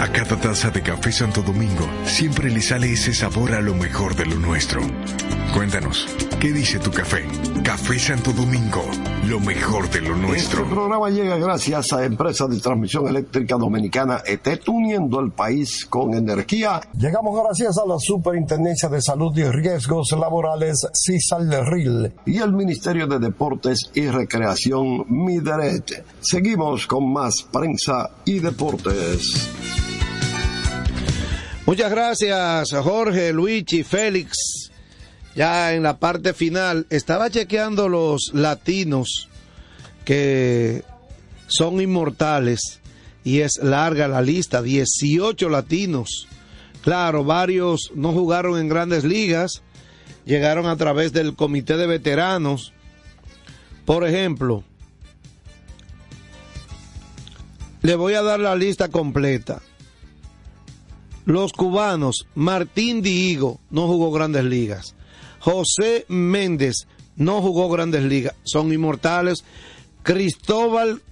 [0.00, 4.14] A cada taza de café Santo Domingo siempre le sale ese sabor a lo mejor
[4.14, 4.80] de lo nuestro.
[5.54, 6.08] Cuéntanos,
[6.40, 7.26] ¿qué dice tu café?
[7.64, 8.82] Café Santo Domingo,
[9.28, 10.62] lo mejor de lo nuestro.
[10.62, 16.12] Este programa llega gracias a Empresa de Transmisión Eléctrica Dominicana ETET uniendo el país con
[16.14, 16.80] energía.
[16.98, 23.20] Llegamos gracias a la Superintendencia de Salud y Riesgos Laborales CISAL-RIL y el Ministerio de
[23.20, 26.04] Deportes y Recreación MIDERET.
[26.20, 29.50] Seguimos con más prensa y deportes.
[31.64, 34.71] Muchas gracias, Jorge, Luigi, Félix.
[35.34, 39.28] Ya en la parte final, estaba chequeando los latinos
[40.04, 40.84] que
[41.46, 42.80] son inmortales
[43.24, 46.28] y es larga la lista, 18 latinos.
[46.82, 49.62] Claro, varios no jugaron en grandes ligas,
[50.26, 52.72] llegaron a través del comité de veteranos.
[53.84, 54.64] Por ejemplo,
[57.82, 59.62] le voy a dar la lista completa.
[61.24, 64.96] Los cubanos, Martín Diego no jugó grandes ligas.
[65.42, 66.86] José Méndez
[67.16, 68.34] no jugó grandes ligas.
[68.44, 69.44] Son inmortales.
[70.04, 71.02] Cristóbal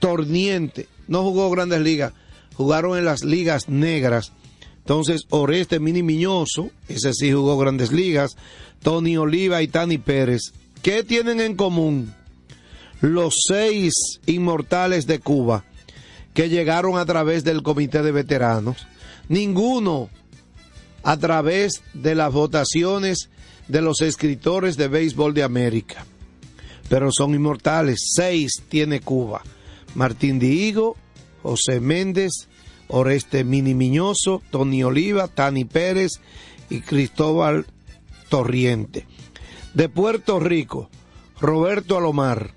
[0.00, 2.12] Torniente no jugó grandes ligas.
[2.56, 4.32] Jugaron en las ligas negras.
[4.78, 8.36] Entonces, Oreste Mini Miñoso, ese sí jugó grandes ligas.
[8.82, 10.52] Tony Oliva y Tani Pérez.
[10.82, 12.12] ¿Qué tienen en común?
[13.00, 13.92] Los seis
[14.26, 15.64] inmortales de Cuba
[16.34, 18.88] que llegaron a través del comité de veteranos
[19.28, 20.10] ninguno
[21.04, 23.30] a través de las votaciones
[23.68, 26.04] de los escritores de béisbol de América.
[26.88, 28.00] Pero son inmortales.
[28.14, 29.42] Seis tiene Cuba.
[29.94, 30.96] Martín Diego,
[31.42, 32.48] José Méndez,
[32.88, 36.20] Oreste Mini Miñoso, Tony Oliva, Tani Pérez
[36.70, 37.66] y Cristóbal
[38.28, 39.06] Torriente.
[39.74, 40.88] De Puerto Rico,
[41.40, 42.54] Roberto Alomar,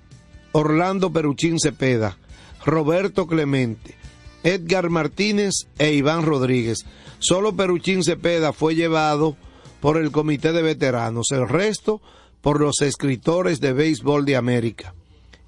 [0.52, 2.18] Orlando Peruchín Cepeda,
[2.64, 3.94] Roberto Clemente,
[4.42, 6.84] Edgar Martínez e Iván Rodríguez.
[7.18, 9.36] Solo Peruchín Cepeda fue llevado
[9.82, 12.00] por el Comité de Veteranos, el resto
[12.40, 14.94] por los escritores de béisbol de América.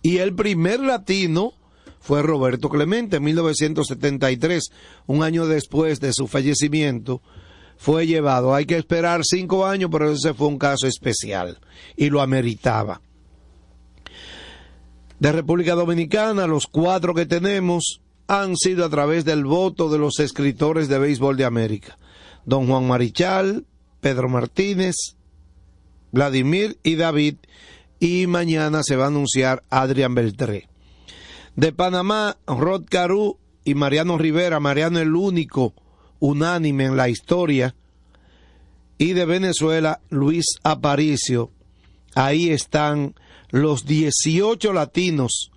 [0.02, 1.52] Y el primer latino
[2.00, 4.72] fue Roberto Clemente en 1973,
[5.06, 7.22] un año después de su fallecimiento,
[7.76, 8.56] fue llevado.
[8.56, 11.60] Hay que esperar cinco años, pero ese fue un caso especial
[11.96, 13.00] y lo ameritaba.
[15.20, 20.18] De República Dominicana, los cuatro que tenemos han sido a través del voto de los
[20.18, 21.98] escritores de béisbol de América.
[22.44, 23.64] Don Juan Marichal,
[24.04, 25.16] Pedro Martínez,
[26.12, 27.36] Vladimir y David,
[27.98, 30.68] y mañana se va a anunciar Adrián Beltré.
[31.56, 35.72] De Panamá, Rod Caru y Mariano Rivera, Mariano el único
[36.18, 37.76] unánime en la historia,
[38.98, 41.50] y de Venezuela, Luis Aparicio.
[42.14, 43.14] Ahí están
[43.48, 45.50] los 18 latinos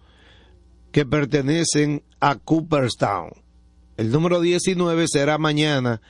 [0.94, 3.32] que pertenecen a Cooperstown.
[3.98, 6.02] El número 19 será mañana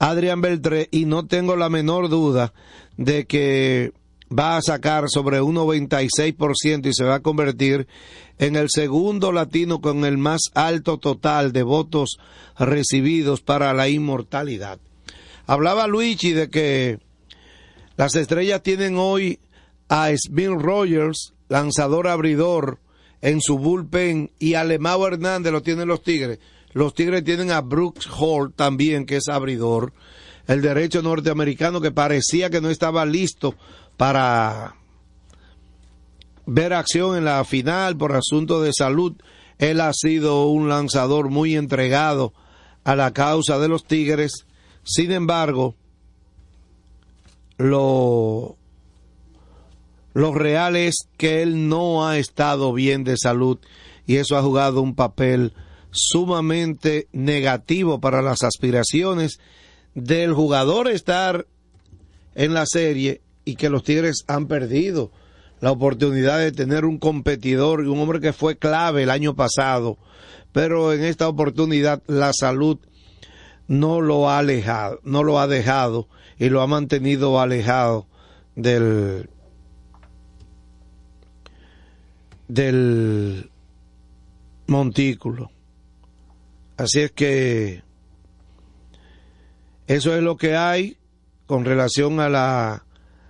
[0.00, 2.54] Adrián Beltré y no tengo la menor duda
[2.96, 3.92] de que
[4.36, 7.86] va a sacar sobre un 96% y se va a convertir
[8.38, 12.18] en el segundo latino con el más alto total de votos
[12.58, 14.78] recibidos para la inmortalidad.
[15.46, 16.98] Hablaba Luigi de que
[17.96, 19.38] las estrellas tienen hoy
[19.90, 22.78] a Smith Rogers, lanzador abridor,
[23.20, 26.38] en su bullpen, y a Lemao Hernández lo tienen los Tigres.
[26.72, 29.92] Los Tigres tienen a Brooks Hall también, que es abridor.
[30.46, 33.54] El derecho norteamericano que parecía que no estaba listo
[33.96, 34.76] para
[36.46, 39.14] ver acción en la final por asunto de salud.
[39.58, 42.32] Él ha sido un lanzador muy entregado
[42.84, 44.46] a la causa de los Tigres.
[44.82, 45.74] Sin embargo,
[47.58, 48.56] lo,
[50.14, 53.58] lo real es que él no ha estado bien de salud
[54.06, 55.52] y eso ha jugado un papel
[55.90, 59.40] sumamente negativo para las aspiraciones
[59.94, 61.46] del jugador estar
[62.34, 65.10] en la serie y que los Tigres han perdido
[65.60, 69.98] la oportunidad de tener un competidor y un hombre que fue clave el año pasado,
[70.52, 72.78] pero en esta oportunidad la salud
[73.68, 78.06] no lo ha alejado, no lo ha dejado y lo ha mantenido alejado
[78.56, 79.28] del
[82.48, 83.50] del
[84.66, 85.50] montículo.
[86.80, 87.82] Así es que
[89.86, 90.96] eso es lo que hay
[91.44, 92.86] con relación a la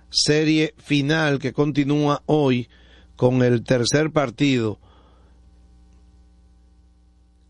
[0.09, 2.69] serie final que continúa hoy
[3.17, 4.79] con el tercer partido.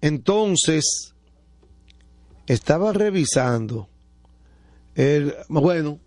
[0.02, 1.14] Entonces,
[2.48, 3.88] estaba revisando
[4.96, 6.00] el, bueno,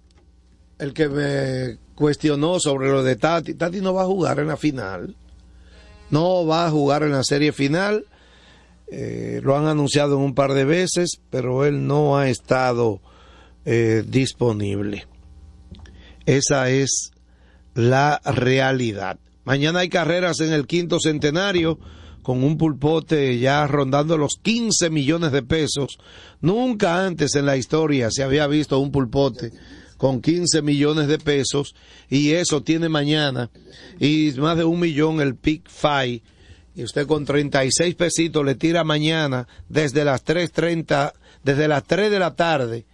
[0.80, 3.54] el que me cuestionó sobre lo de Tati.
[3.54, 5.14] Tati no va a jugar en la final.
[6.10, 8.06] No va a jugar en la serie final.
[8.86, 13.00] Eh, lo han anunciado un par de veces, pero él no ha estado
[13.64, 15.06] eh, disponible.
[16.26, 17.10] Esa es
[17.74, 19.18] la realidad.
[19.44, 21.78] Mañana hay carreras en el quinto centenario
[22.22, 25.98] con un pulpote ya rondando los 15 millones de pesos.
[26.40, 29.52] Nunca antes en la historia se había visto un pulpote
[29.98, 31.74] con 15 millones de pesos
[32.08, 33.50] y eso tiene mañana
[34.00, 36.22] y más de un millón el Pick Five
[36.74, 41.12] y usted con 36 pesitos le tira mañana desde las 3.30,
[41.42, 42.86] desde las 3 de la tarde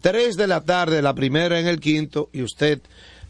[0.00, 2.80] 3 de la tarde, la primera en el quinto, y usted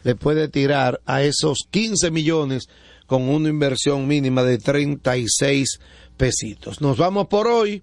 [0.03, 2.69] le puede tirar a esos 15 millones
[3.05, 5.79] con una inversión mínima de 36
[6.15, 6.81] pesitos.
[6.81, 7.81] Nos vamos por hoy.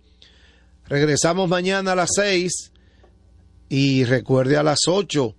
[0.88, 2.72] Regresamos mañana a las 6
[3.68, 5.34] y recuerde a las 8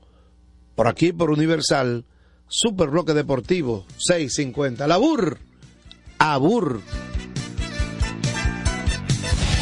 [0.75, 2.03] por aquí por Universal
[2.49, 4.87] Super Bloque Deportivo 650.
[4.87, 5.46] La BUR.
[6.33, 6.81] Abur.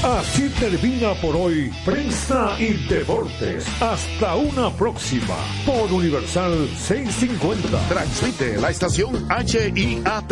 [0.05, 3.66] Así termina por hoy Prensa y Deportes.
[3.82, 5.34] Hasta una próxima
[5.66, 7.88] por Universal 650.
[7.88, 10.32] Transmite la estación HIAT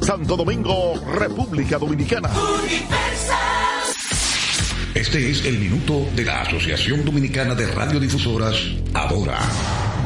[0.00, 2.30] Santo Domingo, República Dominicana.
[4.96, 8.56] Este es el minuto de la Asociación Dominicana de Radiodifusoras,
[8.94, 9.38] Ahora.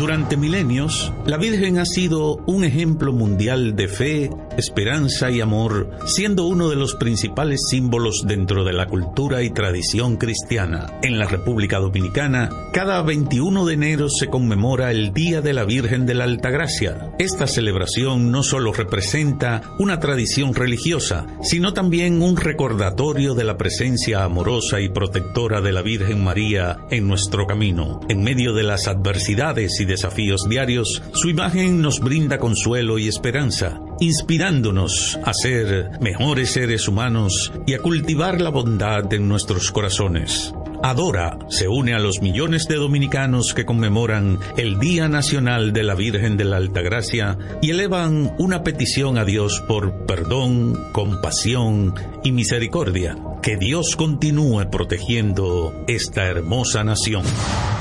[0.00, 4.30] Durante milenios, la Virgen ha sido un ejemplo mundial de fe,
[4.60, 10.16] esperanza y amor, siendo uno de los principales símbolos dentro de la cultura y tradición
[10.16, 10.86] cristiana.
[11.02, 16.06] En la República Dominicana, cada 21 de enero se conmemora el Día de la Virgen
[16.06, 17.12] de la Altagracia.
[17.18, 24.22] Esta celebración no solo representa una tradición religiosa, sino también un recordatorio de la presencia
[24.22, 28.00] amorosa y protectora de la Virgen María en nuestro camino.
[28.08, 33.80] En medio de las adversidades y desafíos diarios, su imagen nos brinda consuelo y esperanza,
[34.00, 40.52] inspirándonos a ser mejores seres humanos y a cultivar la bondad en nuestros corazones.
[40.82, 45.94] Adora se une a los millones de dominicanos que conmemoran el Día Nacional de la
[45.94, 51.94] Virgen de la Altagracia y elevan una petición a Dios por perdón, compasión
[52.24, 53.18] y misericordia.
[53.42, 57.24] Que Dios continúe protegiendo esta hermosa nación.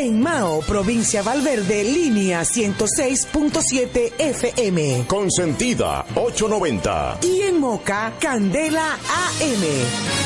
[0.00, 5.06] En Mao, provincia Valverde, línea 106.7 FM.
[5.08, 7.18] Consentida 890.
[7.22, 10.17] Y en Moca, Candela AM.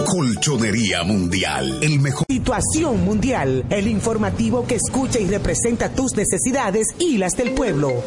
[0.06, 7.18] Colchonería Mundial, el mejor situación mundial, el informativo que escucha y representa tus necesidades y
[7.18, 8.02] las del pueblo.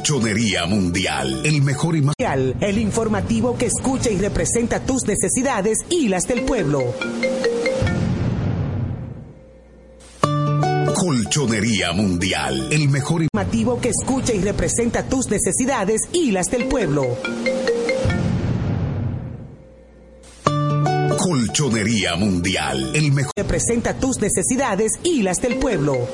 [0.00, 6.08] Colchonería Mundial, el mejor y más el informativo que escucha y representa tus necesidades y
[6.08, 6.94] las del pueblo.
[10.94, 17.18] Colchonería Mundial, el mejor informativo que escucha y representa tus necesidades y las del pueblo.
[21.18, 26.08] Colchonería Mundial, el mejor representa tus necesidades y las del pueblo.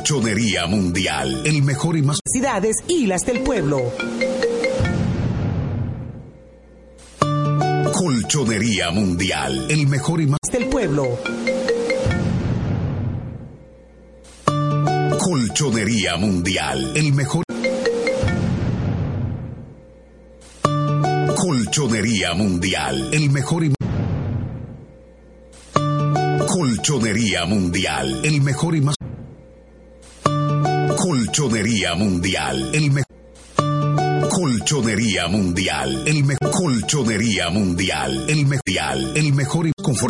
[0.00, 3.92] Colchonería Mundial, el mejor y más necesidades y las del pueblo.
[7.92, 11.18] Colchonería Mundial, el mejor y más del pueblo.
[15.18, 17.44] Colchonería Mundial, el mejor
[21.36, 23.74] Colchonería Mundial, el mejor y
[26.48, 28.96] Colchonería Mundial, el mejor y más
[31.02, 38.62] Colchonería Mundial, el mejor Colchonería Mundial, el mejor Colchonería Mundial, el mejor
[39.16, 39.72] el mejor y